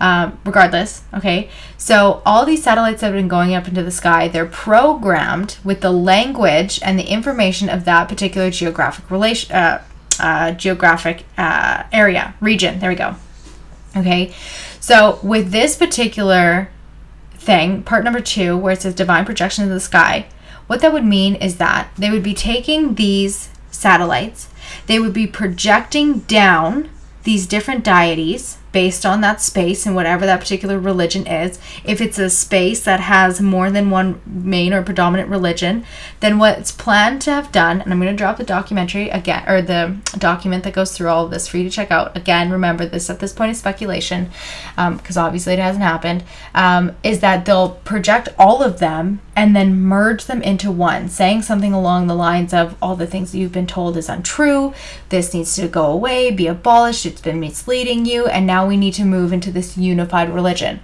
[0.00, 1.48] Um, regardless, okay.
[1.76, 4.28] So all these satellites that have been going up into the sky.
[4.28, 9.82] They're programmed with the language and the information of that particular geographic relation, uh,
[10.18, 12.78] uh, geographic uh, area, region.
[12.80, 13.16] There we go.
[13.96, 14.34] Okay.
[14.80, 16.70] So with this particular
[17.34, 20.26] thing, part number two, where it says divine projection of the sky,
[20.66, 24.48] what that would mean is that they would be taking these satellites,
[24.86, 26.88] they would be projecting down
[27.24, 31.58] these different deities based on that space and whatever that particular religion is.
[31.84, 35.84] If it's a space that has more than one main or predominant religion,
[36.20, 39.62] then what's planned to have done, and I'm going to drop the documentary again, or
[39.62, 42.16] the document that goes through all of this for you to check out.
[42.16, 44.30] Again, remember this at this point is speculation,
[44.76, 49.56] because um, obviously it hasn't happened, um, is that they'll project all of them and
[49.56, 53.38] then merge them into one, saying something along the lines of all the things that
[53.38, 54.74] you've been told is untrue,
[55.08, 58.94] this needs to go away, be abolished, it's been misleading you, and now we need
[58.94, 60.80] to move into this unified religion.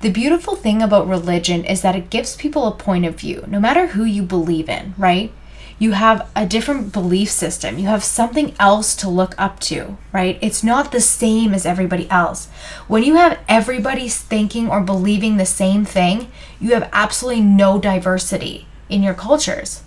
[0.00, 3.60] The beautiful thing about religion is that it gives people a point of view, no
[3.60, 5.32] matter who you believe in, right?
[5.78, 7.78] You have a different belief system.
[7.78, 10.38] You have something else to look up to, right?
[10.42, 12.48] It's not the same as everybody else.
[12.86, 18.66] When you have everybody thinking or believing the same thing, you have absolutely no diversity
[18.90, 19.82] in your cultures,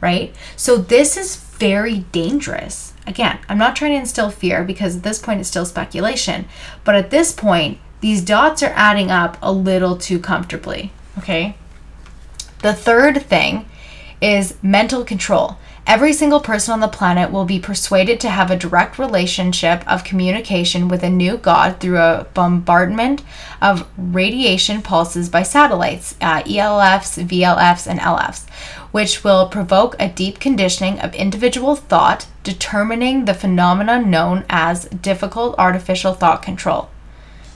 [0.00, 0.34] right?
[0.56, 2.87] So, this is very dangerous.
[3.08, 6.44] Again, I'm not trying to instill fear because at this point it's still speculation.
[6.84, 10.92] But at this point, these dots are adding up a little too comfortably.
[11.16, 11.56] Okay?
[12.60, 13.66] The third thing
[14.20, 15.56] is mental control.
[15.88, 20.04] Every single person on the planet will be persuaded to have a direct relationship of
[20.04, 23.22] communication with a new god through a bombardment
[23.62, 28.46] of radiation pulses by satellites, uh, ELFs, VLFs, and LFs,
[28.90, 35.54] which will provoke a deep conditioning of individual thought, determining the phenomenon known as difficult
[35.58, 36.90] artificial thought control.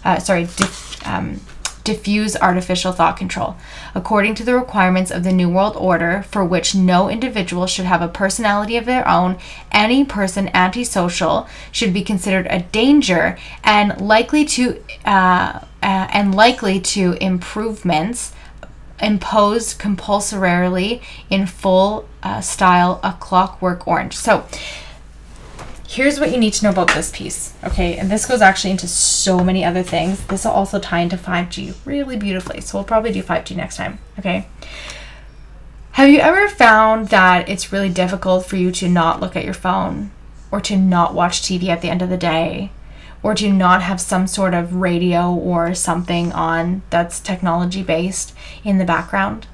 [0.06, 1.38] Uh, sorry, dif- um,
[1.84, 3.56] diffuse artificial thought control,
[3.94, 8.02] according to the requirements of the New World Order, for which no individual should have
[8.02, 9.38] a personality of their own.
[9.70, 16.80] Any person antisocial should be considered a danger and likely to uh, uh, and likely
[16.80, 18.32] to improvements
[19.00, 24.16] imposed compulsorily in full uh, style a clockwork orange.
[24.16, 24.46] So
[25.92, 27.98] here's what you need to know about this piece, okay?
[27.98, 30.24] And this goes actually into so many other things.
[30.24, 32.62] This will also tie into 5G really beautifully.
[32.62, 34.48] So we'll probably do 5G next time, okay?
[35.92, 39.52] Have you ever found that it's really difficult for you to not look at your
[39.52, 40.10] phone
[40.50, 42.72] or to not watch TV at the end of the day
[43.22, 48.34] or to not have some sort of radio or something on that's technology based
[48.64, 49.46] in the background?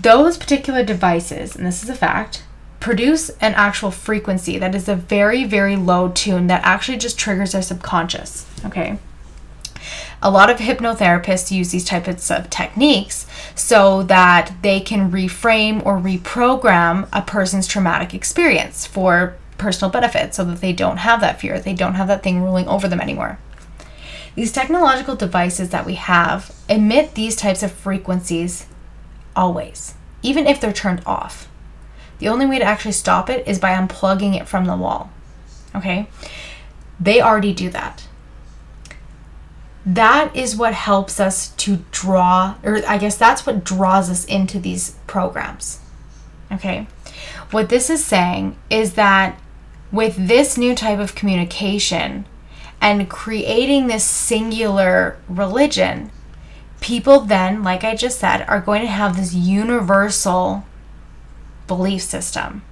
[0.00, 2.42] Those particular devices, and this is a fact,
[2.82, 7.54] produce an actual frequency that is a very, very low tune that actually just triggers
[7.54, 8.44] our subconscious.
[8.64, 8.98] Okay.
[10.20, 13.24] A lot of hypnotherapists use these types of techniques
[13.54, 20.44] so that they can reframe or reprogram a person's traumatic experience for personal benefit so
[20.44, 23.38] that they don't have that fear, they don't have that thing ruling over them anymore.
[24.34, 28.66] These technological devices that we have emit these types of frequencies
[29.36, 31.48] always, even if they're turned off.
[32.22, 35.10] The only way to actually stop it is by unplugging it from the wall.
[35.74, 36.06] Okay?
[37.00, 38.06] They already do that.
[39.84, 44.60] That is what helps us to draw, or I guess that's what draws us into
[44.60, 45.80] these programs.
[46.52, 46.86] Okay?
[47.50, 49.36] What this is saying is that
[49.90, 52.24] with this new type of communication
[52.80, 56.12] and creating this singular religion,
[56.80, 60.64] people then, like I just said, are going to have this universal
[61.76, 62.62] belief system,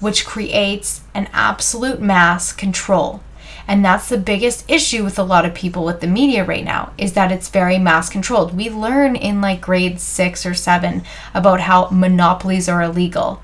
[0.00, 3.20] which creates an absolute mass control.
[3.68, 6.92] And that's the biggest issue with a lot of people with the media right now
[6.96, 8.56] is that it's very mass controlled.
[8.56, 11.02] We learn in like grade 6 or 7
[11.34, 13.42] about how monopolies are illegal.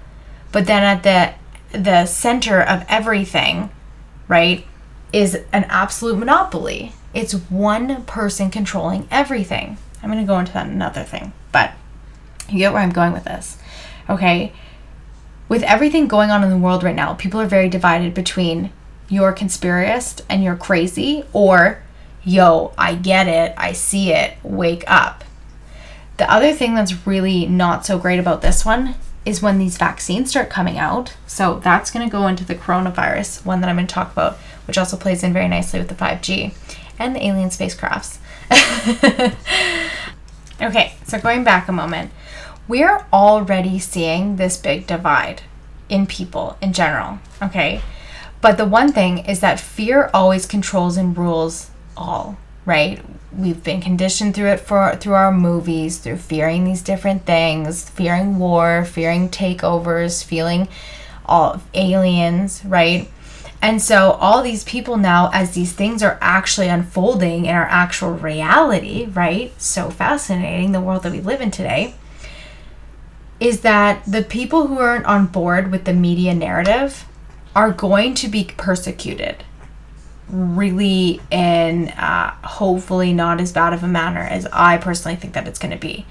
[0.53, 1.35] But then at the
[1.73, 3.71] the center of everything,
[4.29, 4.67] right,
[5.13, 6.93] is an absolute monopoly.
[7.15, 9.79] It's one person controlling everything.
[10.03, 11.73] I'm going to go into that another thing, but
[12.49, 13.59] you get where I'm going with this.
[14.09, 14.53] Okay?
[15.53, 18.73] With everything going on in the world right now, people are very divided between
[19.11, 21.83] you're conspiracist and you're crazy or
[22.25, 25.25] yo, I get it, I see it, wake up.
[26.17, 28.95] The other thing that's really not so great about this one
[29.27, 31.17] is when these vaccines start coming out.
[31.27, 34.39] So that's going to go into the coronavirus one that I'm going to talk about,
[34.67, 36.55] which also plays in very nicely with the 5G
[36.99, 38.21] and the alien spacecrafts.
[40.63, 42.11] okay, so going back a moment
[42.69, 45.43] we're already seeing this big divide
[45.89, 47.83] in people in general, okay?
[48.41, 53.01] But the one thing is that fear always controls and rules all, right?
[53.37, 58.39] We've been conditioned through it for through our movies, through fearing these different things, fearing
[58.39, 60.69] war, fearing takeovers, feeling
[61.25, 63.09] all aliens, right?
[63.63, 68.11] And so all these people now as these things are actually unfolding in our actual
[68.11, 69.53] reality, right?
[69.61, 71.95] So fascinating the world that we live in today
[73.43, 77.07] is that the people who aren't on board with the media narrative
[77.57, 79.43] are going to be persecuted
[80.29, 85.49] really in uh, hopefully not as bad of a manner as I personally think that
[85.49, 86.07] it's going to be.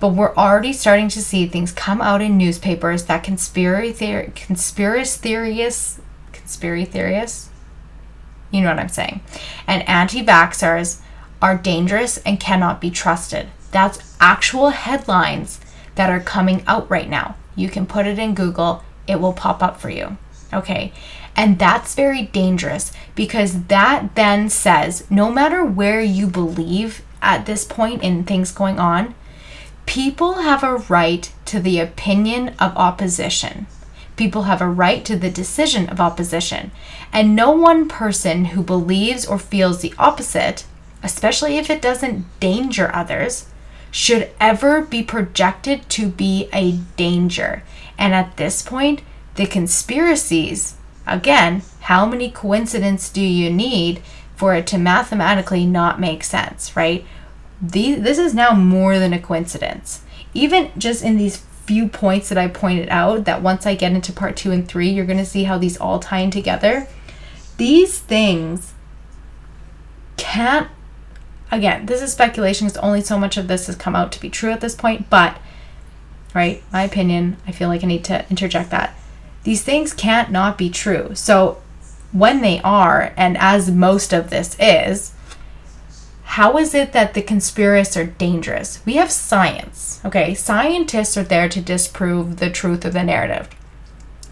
[0.00, 5.20] But we're already starting to see things come out in newspapers that conspiracy theor- conspiracy
[5.20, 6.00] theorists,
[6.32, 7.48] conspiracy theorists,
[8.50, 9.20] you know what I'm saying,
[9.68, 11.00] and anti-vaxxers
[11.40, 13.48] are dangerous and cannot be trusted.
[13.70, 15.60] That's actual headlines
[15.94, 17.36] that are coming out right now.
[17.54, 20.16] You can put it in Google, it will pop up for you.
[20.52, 20.92] Okay.
[21.34, 27.64] And that's very dangerous because that then says no matter where you believe at this
[27.64, 29.14] point in things going on,
[29.86, 33.66] people have a right to the opinion of opposition.
[34.16, 36.70] People have a right to the decision of opposition.
[37.12, 40.64] And no one person who believes or feels the opposite,
[41.02, 43.46] especially if it doesn't danger others,
[43.92, 47.62] should ever be projected to be a danger.
[47.96, 49.02] And at this point,
[49.36, 50.74] the conspiracies,
[51.06, 54.02] again, how many coincidences do you need
[54.34, 57.04] for it to mathematically not make sense, right?
[57.60, 60.02] These, this is now more than a coincidence.
[60.34, 64.12] Even just in these few points that I pointed out, that once I get into
[64.12, 66.88] part two and three, you're going to see how these all tie in together.
[67.58, 68.72] These things
[70.16, 70.68] can't,
[71.52, 74.30] again, this is speculation because only so much of this has come out to be
[74.30, 75.38] true at this point, but,
[76.34, 78.96] right, my opinion, I feel like I need to interject that.
[79.44, 81.14] These things can't not be true.
[81.14, 81.60] So
[82.10, 85.12] when they are, and as most of this is,
[86.24, 88.80] how is it that the conspiracists are dangerous?
[88.86, 90.34] We have science, okay?
[90.34, 93.50] Scientists are there to disprove the truth of the narrative.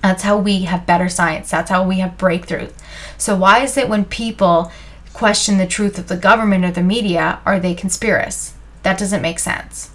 [0.02, 1.50] That's how we have better science.
[1.50, 2.72] That's how we have breakthroughs.
[3.18, 4.72] So, why is it when people
[5.20, 8.52] question the truth of the government or the media, are they conspiracists?
[8.84, 9.90] That doesn't make sense.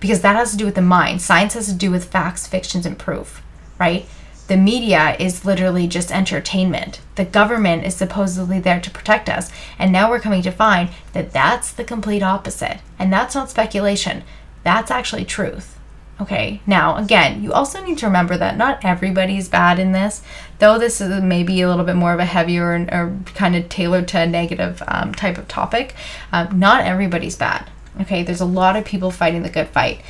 [0.00, 1.22] Because that has to do with the mind.
[1.22, 3.42] Science has to do with facts, fictions, and proof,
[3.78, 4.04] right?
[4.48, 7.00] The media is literally just entertainment.
[7.14, 9.50] The government is supposedly there to protect us.
[9.78, 12.80] And now we're coming to find that that's the complete opposite.
[12.98, 14.24] And that's not speculation,
[14.62, 15.79] that's actually truth.
[16.20, 20.22] Okay, now again, you also need to remember that not everybody's bad in this,
[20.58, 24.06] though this is maybe a little bit more of a heavier or kind of tailored
[24.08, 25.94] to a negative um, type of topic.
[26.30, 27.70] Um, not everybody's bad.
[28.02, 30.02] Okay, there's a lot of people fighting the good fight.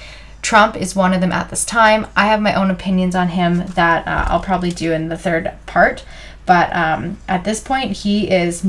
[0.43, 2.07] Trump is one of them at this time.
[2.17, 5.53] I have my own opinions on him that uh, I'll probably do in the third
[5.67, 6.05] part.
[6.45, 8.67] But um, at this point, he is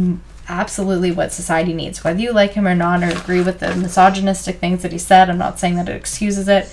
[0.47, 2.03] absolutely what society needs.
[2.03, 5.29] Whether you like him or not, or agree with the misogynistic things that he said,
[5.29, 6.71] I'm not saying that it excuses it.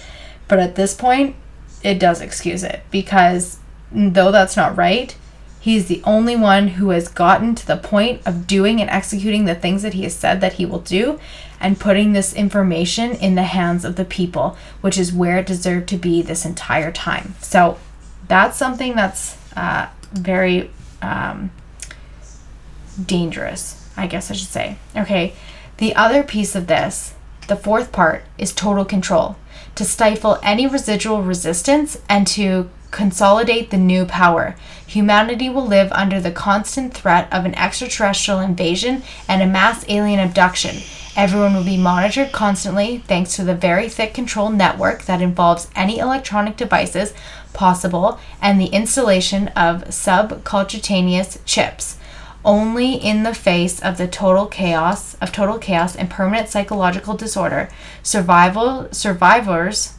[0.48, 1.36] But at this point,
[1.82, 3.58] it does excuse it because
[3.92, 5.16] though that's not right,
[5.60, 9.54] he's the only one who has gotten to the point of doing and executing the
[9.54, 11.18] things that he has said that he will do
[11.60, 15.88] and putting this information in the hands of the people, which is where it deserved
[15.88, 17.34] to be this entire time.
[17.40, 17.78] So
[18.28, 20.70] that's something that's uh, very
[21.02, 21.50] um,
[23.04, 24.78] dangerous, I guess I should say.
[24.96, 25.34] Okay,
[25.78, 27.14] the other piece of this,
[27.48, 29.36] the fourth part, is total control
[29.78, 34.56] to stifle any residual resistance and to consolidate the new power.
[34.84, 40.18] Humanity will live under the constant threat of an extraterrestrial invasion and a mass alien
[40.18, 40.78] abduction.
[41.14, 45.98] Everyone will be monitored constantly thanks to the very thick control network that involves any
[45.98, 47.14] electronic devices
[47.52, 51.97] possible and the installation of subcutaneous chips.
[52.48, 57.68] Only in the face of the total chaos of total chaos and permanent psychological disorder,
[58.02, 59.98] survival survivors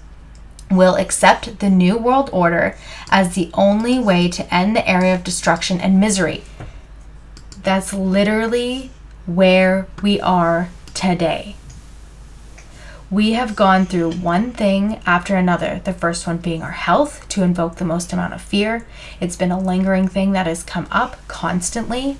[0.72, 2.76] will accept the New World Order
[3.12, 6.43] as the only way to end the area of destruction and misery.
[7.62, 8.89] That's literally
[9.28, 11.56] where we are today.
[13.12, 17.43] We have gone through one thing after another, the first one being our health to
[17.43, 18.88] invoke the most amount of fear.
[19.22, 22.18] It's been a lingering thing that has come up constantly,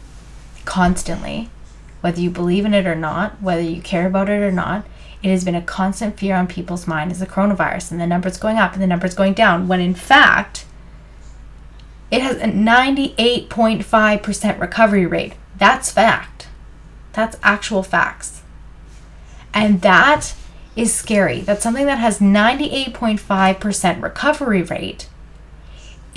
[0.70, 1.50] constantly,
[2.00, 4.86] whether you believe in it or not, whether you care about it or not.
[5.22, 8.38] It has been a constant fear on people's mind as the coronavirus, and the numbers
[8.38, 10.66] going up and the numbers going down, when in fact,
[12.12, 15.34] it has a 98.5% recovery rate.
[15.58, 16.48] That's fact.
[17.14, 18.42] That's actual facts.
[19.54, 20.34] And that
[20.76, 21.42] is scary.
[21.42, 25.10] That's something that has 98.5% recovery rate.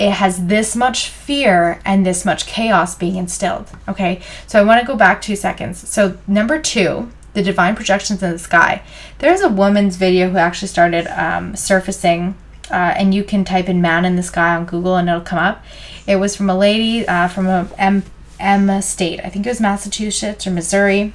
[0.03, 3.67] It has this much fear and this much chaos being instilled.
[3.87, 4.13] Okay,
[4.47, 5.87] so I want to go back two seconds.
[5.87, 8.81] So, number two, the divine projections in the sky.
[9.19, 12.35] There's a woman's video who actually started um, surfacing,
[12.69, 15.39] uh, and you can type in "man in the sky" on Google and it'll come
[15.39, 15.63] up.
[16.05, 18.03] It was from a lady uh, from a M
[18.39, 19.21] M state.
[19.23, 21.13] I think it was Massachusetts or Missouri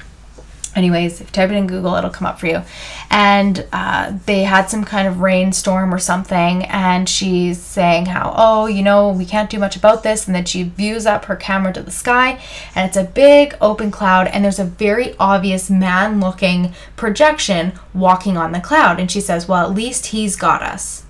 [0.76, 2.62] anyways if you type it in google it'll come up for you.
[3.10, 8.66] And uh, they had some kind of rainstorm or something and she's saying how oh
[8.66, 11.72] you know we can't do much about this and then she views up her camera
[11.72, 12.40] to the sky
[12.74, 18.36] and it's a big open cloud and there's a very obvious man looking projection walking
[18.36, 19.00] on the cloud.
[19.00, 21.04] And she says well at least he's got us.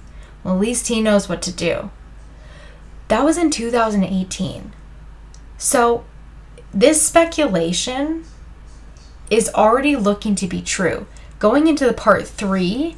[0.44, 1.90] Well at least he knows what to do.
[3.08, 4.72] That was in 2018
[5.58, 6.04] so
[6.72, 8.24] this speculation
[9.30, 11.06] is already looking to be true.
[11.38, 12.96] Going into the part three,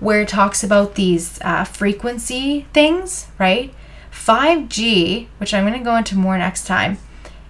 [0.00, 3.72] where it talks about these uh, frequency things, right?
[4.12, 6.98] 5G, which I'm going to go into more next time,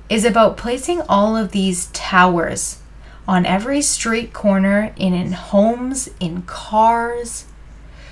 [0.08, 2.80] is about placing all of these towers
[3.26, 7.46] on every street corner, in, in homes, in cars,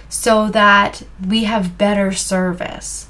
[0.08, 3.08] so that we have better service.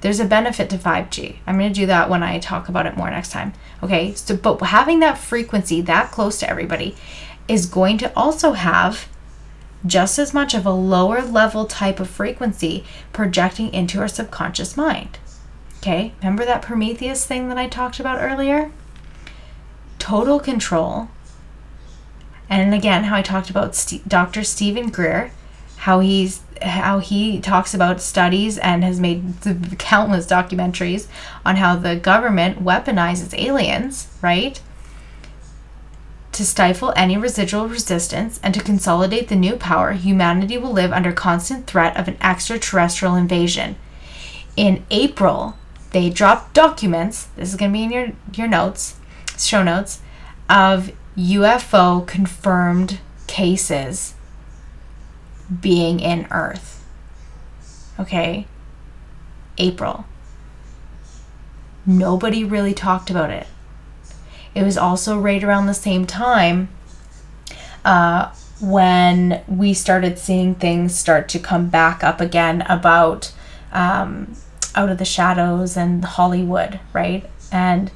[0.00, 1.36] There's a benefit to 5G.
[1.46, 3.52] I'm going to do that when I talk about it more next time.
[3.82, 6.96] Okay, so but having that frequency that close to everybody
[7.48, 9.08] is going to also have
[9.86, 15.18] just as much of a lower level type of frequency projecting into our subconscious mind.
[15.78, 18.70] Okay, remember that Prometheus thing that I talked about earlier?
[19.98, 21.08] Total control.
[22.50, 24.44] And again, how I talked about St- Dr.
[24.44, 25.32] Steven Greer,
[25.78, 29.34] how he's how he talks about studies and has made
[29.78, 31.06] countless documentaries
[31.44, 34.60] on how the government weaponizes aliens, right?
[36.32, 41.12] To stifle any residual resistance and to consolidate the new power, humanity will live under
[41.12, 43.76] constant threat of an extraterrestrial invasion.
[44.56, 45.56] In April,
[45.90, 48.96] they dropped documents, this is going to be in your, your notes,
[49.38, 50.00] show notes,
[50.48, 54.14] of UFO confirmed cases
[55.60, 56.86] being in Earth.
[57.98, 58.46] Okay?
[59.58, 60.04] April.
[61.86, 63.46] Nobody really talked about it.
[64.54, 66.68] It was also right around the same time
[67.84, 73.32] uh, when we started seeing things start to come back up again about
[73.72, 74.34] um,
[74.74, 77.28] Out of the Shadows and Hollywood, right?
[77.50, 77.90] And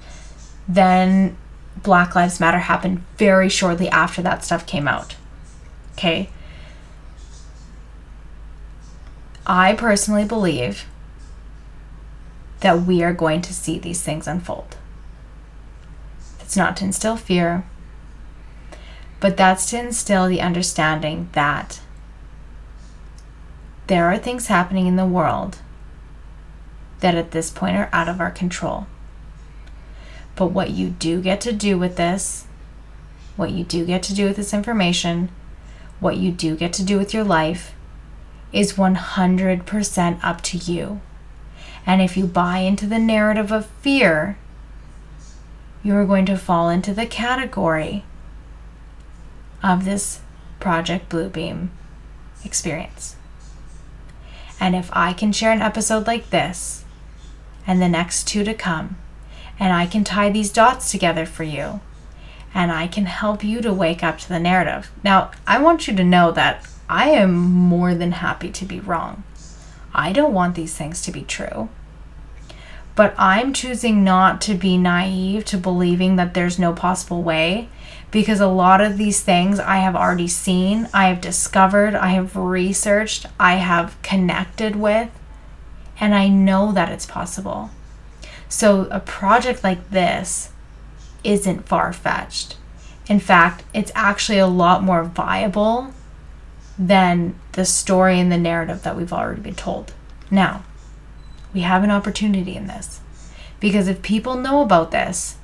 [0.67, 1.37] then
[1.77, 5.17] Black Lives Matter happened very shortly after that stuff came out.
[5.93, 6.31] Okay?
[9.47, 10.87] I personally believe
[12.61, 14.77] that we are going to see these things unfold.
[16.41, 17.65] It's not to instill fear,
[19.21, 21.81] but that's to instill the understanding that
[23.87, 25.59] there are things happening in the world
[27.01, 28.87] that at this point are out of our control.
[30.37, 32.47] But what you do get to do with this,
[33.37, 35.29] what you do get to do with this information,
[36.01, 37.75] what you do get to do with your life
[38.55, 41.01] is 100% up to you.
[41.85, 44.39] And if you buy into the narrative of fear,
[45.83, 48.05] you are going to fall into the category
[49.63, 50.21] of this
[50.61, 51.73] Project Blue Beam
[52.45, 53.17] experience.
[54.61, 56.85] And if I can share an episode like this
[57.67, 58.97] and the next two to come,
[59.59, 61.81] and I can tie these dots together for you,
[62.55, 64.91] and I can help you to wake up to the narrative.
[65.03, 69.25] Now, I want you to know that I am more than happy to be wrong.
[69.95, 71.69] I don't want these things to be true.
[72.95, 77.69] But I'm choosing not to be naive to believing that there's no possible way
[78.11, 82.37] because a lot of these things I have already seen, I have discovered, I have
[82.37, 85.11] researched, I have connected with,
[85.99, 87.71] and I know that it's possible.
[88.49, 90.53] So a project like this
[91.25, 92.57] isn't far fetched.
[93.09, 95.93] In fact, it's actually a lot more viable
[96.79, 99.93] than the story and the narrative that we've already been told.
[100.31, 100.65] Now,
[101.53, 103.01] we have an opportunity in this
[103.61, 105.37] because if people know about this,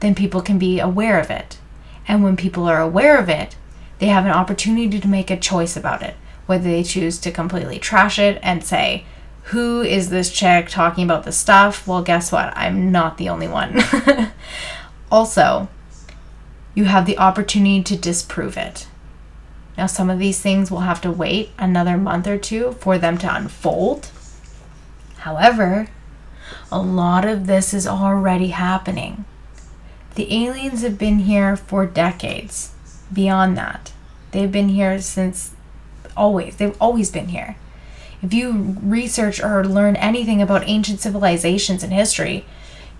[0.00, 1.58] then people can be aware of it.
[2.06, 3.56] And when people are aware of it,
[3.98, 6.14] they have an opportunity to make a choice about it,
[6.46, 9.06] whether they choose to completely trash it and say,
[9.44, 11.86] Who is this chick talking about this stuff?
[11.86, 12.52] Well, guess what?
[12.56, 13.82] I'm not the only one.
[15.12, 15.68] also,
[16.74, 18.88] you have the opportunity to disprove it.
[19.76, 23.18] Now, some of these things will have to wait another month or two for them
[23.18, 24.10] to unfold.
[25.18, 25.88] However,
[26.70, 29.24] a lot of this is already happening.
[30.14, 32.72] The aliens have been here for decades.
[33.12, 33.92] Beyond that,
[34.30, 35.54] they've been here since
[36.16, 36.56] always.
[36.56, 37.56] They've always been here.
[38.22, 42.44] If you research or learn anything about ancient civilizations and history,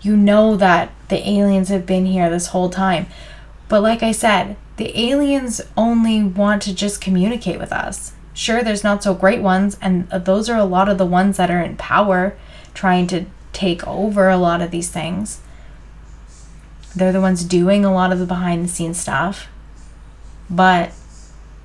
[0.02, 3.06] you know that the aliens have been here this whole time.
[3.68, 8.12] But like I said, the aliens only want to just communicate with us.
[8.32, 11.50] Sure, there's not so great ones, and those are a lot of the ones that
[11.50, 12.36] are in power
[12.74, 15.40] trying to take over a lot of these things.
[16.96, 19.48] They're the ones doing a lot of the behind the scenes stuff.
[20.50, 20.92] But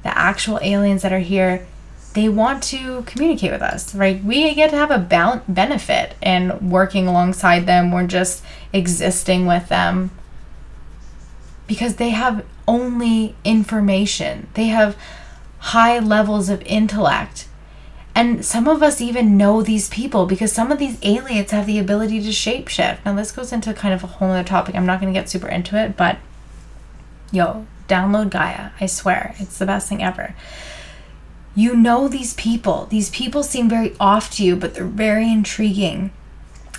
[0.04, 1.68] the actual aliens that are here,
[2.14, 4.24] they want to communicate with us, right?
[4.24, 10.12] We get to have a benefit in working alongside them or just existing with them
[11.68, 14.48] because they have only information.
[14.54, 14.96] They have
[15.58, 17.48] high levels of intellect.
[18.14, 21.80] And some of us even know these people because some of these aliens have the
[21.80, 23.00] ability to shapeshift.
[23.04, 24.76] Now, this goes into kind of a whole other topic.
[24.76, 26.20] I'm not going to get super into it, but
[27.32, 28.70] yo, download Gaia.
[28.80, 30.36] I swear, it's the best thing ever.
[31.56, 32.86] You know these people.
[32.86, 36.12] These people seem very off to you, but they're very intriguing.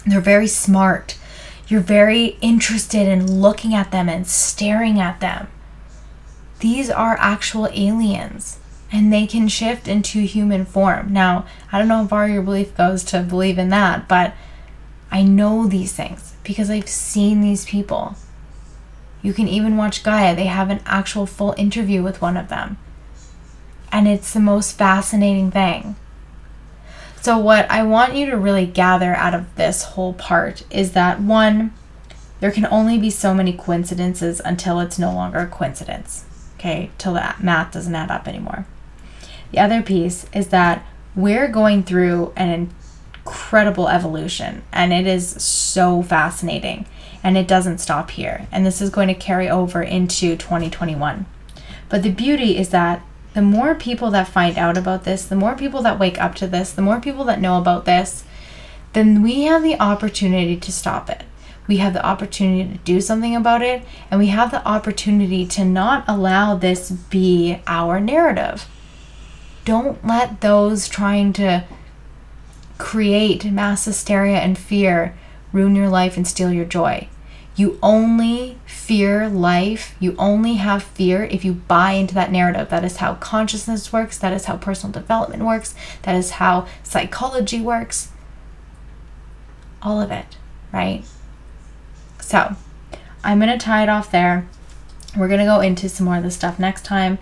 [0.06, 1.18] They're very smart.
[1.66, 5.48] You're very interested in looking at them and staring at them.
[6.60, 8.58] These are actual aliens
[8.92, 11.12] and they can shift into human form.
[11.12, 14.34] Now, I don't know how far your belief goes to believe in that, but
[15.10, 18.16] I know these things because I've seen these people.
[19.22, 22.78] You can even watch Gaia, they have an actual full interview with one of them.
[23.92, 25.96] And it's the most fascinating thing.
[27.20, 31.20] So, what I want you to really gather out of this whole part is that
[31.20, 31.74] one,
[32.40, 36.24] there can only be so many coincidences until it's no longer a coincidence.
[36.60, 38.66] Okay, till that math doesn't add up anymore.
[39.50, 40.84] The other piece is that
[41.16, 42.70] we're going through an
[43.24, 46.84] incredible evolution and it is so fascinating
[47.24, 48.46] and it doesn't stop here.
[48.52, 51.24] And this is going to carry over into 2021.
[51.88, 55.56] But the beauty is that the more people that find out about this, the more
[55.56, 58.24] people that wake up to this, the more people that know about this,
[58.92, 61.22] then we have the opportunity to stop it.
[61.70, 65.64] We have the opportunity to do something about it, and we have the opportunity to
[65.64, 68.66] not allow this be our narrative.
[69.64, 71.62] Don't let those trying to
[72.78, 75.14] create mass hysteria and fear
[75.52, 77.06] ruin your life and steal your joy.
[77.55, 79.94] You only fear life.
[80.01, 82.68] You only have fear if you buy into that narrative.
[82.70, 84.18] That is how consciousness works.
[84.18, 85.76] That is how personal development works.
[86.02, 88.10] That is how psychology works.
[89.80, 90.36] All of it,
[90.72, 91.05] right?
[92.31, 92.55] So,
[93.24, 94.48] I'm going to tie it off there.
[95.16, 97.19] We're going to go into some more of this stuff next time.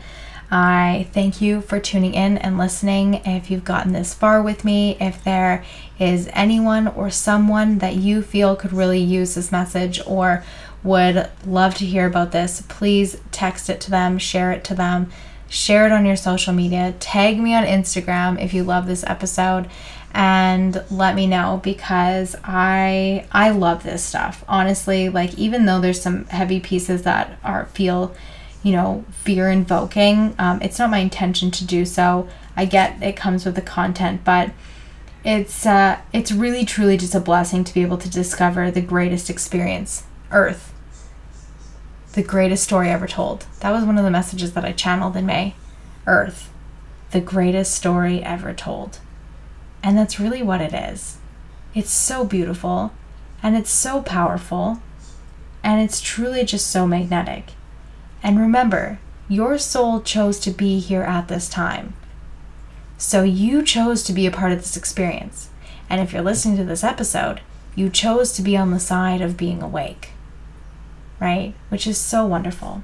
[0.51, 3.15] I thank you for tuning in and listening.
[3.25, 5.65] If you've gotten this far with me, if there
[5.99, 10.45] is anyone or someone that you feel could really use this message or
[10.83, 15.11] would love to hear about this, please text it to them, share it to them,
[15.49, 19.71] share it on your social media, tag me on Instagram if you love this episode
[20.13, 24.45] and let me know because I I love this stuff.
[24.49, 28.15] Honestly, like even though there's some heavy pieces that are feel
[28.63, 30.35] you know, fear invoking.
[30.39, 32.29] Um, it's not my intention to do so.
[32.57, 34.51] I get it comes with the content, but
[35.25, 39.31] it's uh, it's really truly just a blessing to be able to discover the greatest
[39.31, 40.75] experience, Earth.
[42.13, 43.47] The greatest story ever told.
[43.61, 45.55] That was one of the messages that I channeled in May.
[46.07, 46.51] Earth,
[47.13, 48.99] the greatest story ever told.
[49.83, 51.19] And that's really what it is.
[51.75, 52.93] It's so beautiful
[53.43, 54.83] and it's so powerful
[55.63, 57.53] and it's truly just so magnetic.
[58.23, 58.99] And remember,
[59.29, 61.95] your soul chose to be here at this time.
[62.97, 65.51] So you chose to be a part of this experience.
[65.89, 67.41] And if you're listening to this episode,
[67.75, 70.11] you chose to be on the side of being awake,
[71.21, 71.55] right?
[71.69, 72.83] Which is so wonderful.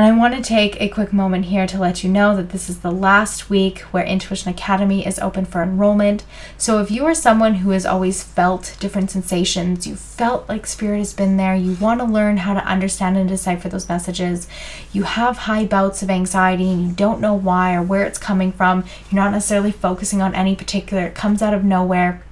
[0.00, 2.70] And I want to take a quick moment here to let you know that this
[2.70, 6.24] is the last week where Intuition Academy is open for enrollment.
[6.56, 11.00] So if you are someone who has always felt different sensations, you felt like spirit
[11.00, 14.48] has been there, you want to learn how to understand and decipher those messages,
[14.90, 18.52] you have high bouts of anxiety and you don't know why or where it's coming
[18.52, 22.22] from, you're not necessarily focusing on any particular, it comes out of nowhere.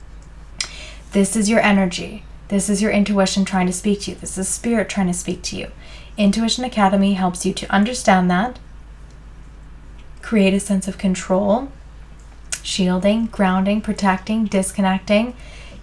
[1.12, 2.24] This is your energy.
[2.48, 4.16] This is your intuition trying to speak to you.
[4.16, 5.70] This is spirit trying to speak to you.
[6.18, 8.58] Intuition Academy helps you to understand that,
[10.20, 11.68] create a sense of control,
[12.60, 15.34] shielding, grounding, protecting, disconnecting,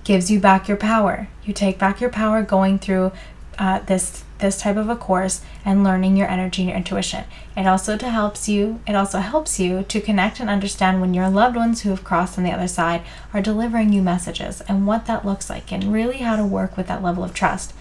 [0.03, 1.29] gives you back your power.
[1.45, 3.13] You take back your power going through
[3.57, 7.23] uh, this this type of a course and learning your energy and your intuition.
[7.55, 8.81] It also to helps you.
[8.85, 12.37] It also helps you to connect and understand when your loved ones who have crossed
[12.37, 13.01] on the other side
[13.33, 16.87] are delivering you messages and what that looks like and really how to work with
[16.87, 17.73] that level of trust.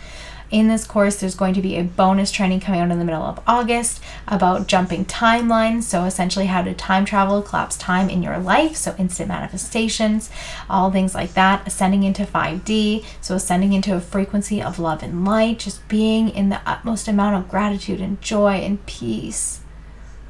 [0.54, 3.24] In this course, there's going to be a bonus training coming out in the middle
[3.24, 5.82] of August about jumping timelines.
[5.82, 8.76] So, essentially, how to time travel, collapse time in your life.
[8.76, 10.30] So, instant manifestations,
[10.70, 11.66] all things like that.
[11.66, 13.04] Ascending into 5D.
[13.20, 17.34] So, ascending into a frequency of love and light, just being in the utmost amount
[17.34, 19.58] of gratitude and joy and peace.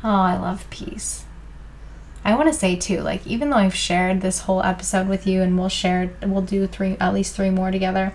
[0.02, 1.26] Oh, I love peace.
[2.24, 5.42] I want to say too, like even though I've shared this whole episode with you,
[5.42, 8.14] and we'll share, we'll do three, at least three more together.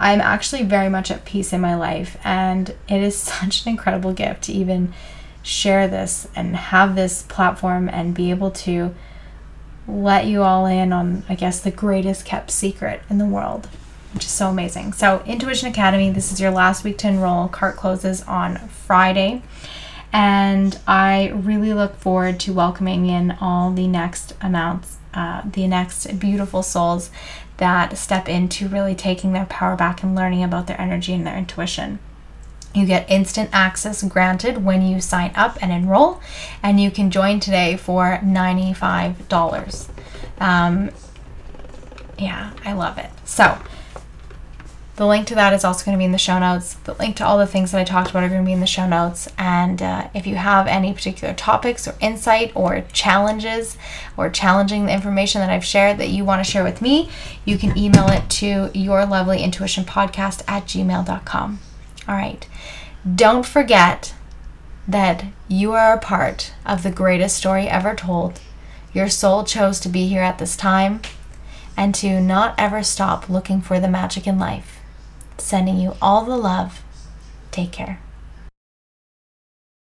[0.00, 4.12] I'm actually very much at peace in my life, and it is such an incredible
[4.12, 4.94] gift to even
[5.42, 8.94] share this and have this platform and be able to
[9.86, 13.68] let you all in on, I guess, the greatest kept secret in the world,
[14.14, 14.92] which is so amazing.
[14.92, 17.48] So, Intuition Academy, this is your last week to enroll.
[17.48, 19.42] Cart closes on Friday.
[20.12, 26.18] And I really look forward to welcoming in all the next amounts, uh, the next
[26.18, 27.10] beautiful souls
[27.60, 31.36] that step into really taking their power back and learning about their energy and their
[31.36, 32.00] intuition.
[32.74, 36.20] You get instant access granted when you sign up and enroll,
[36.62, 39.88] and you can join today for $95.
[40.38, 40.90] Um,
[42.18, 43.10] yeah, I love it.
[43.24, 43.58] So,
[45.00, 46.74] the link to that is also going to be in the show notes.
[46.74, 48.60] The link to all the things that I talked about are going to be in
[48.60, 49.30] the show notes.
[49.38, 53.78] And uh, if you have any particular topics or insight or challenges
[54.18, 57.08] or challenging the information that I've shared that you want to share with me,
[57.46, 61.60] you can email it to your lovely intuition podcast at gmail.com.
[62.06, 62.46] All right.
[63.14, 64.12] Don't forget
[64.86, 68.38] that you are a part of the greatest story ever told.
[68.92, 71.00] Your soul chose to be here at this time
[71.74, 74.79] and to not ever stop looking for the magic in life.
[75.40, 76.82] Sending you all the love.
[77.50, 78.00] Take care.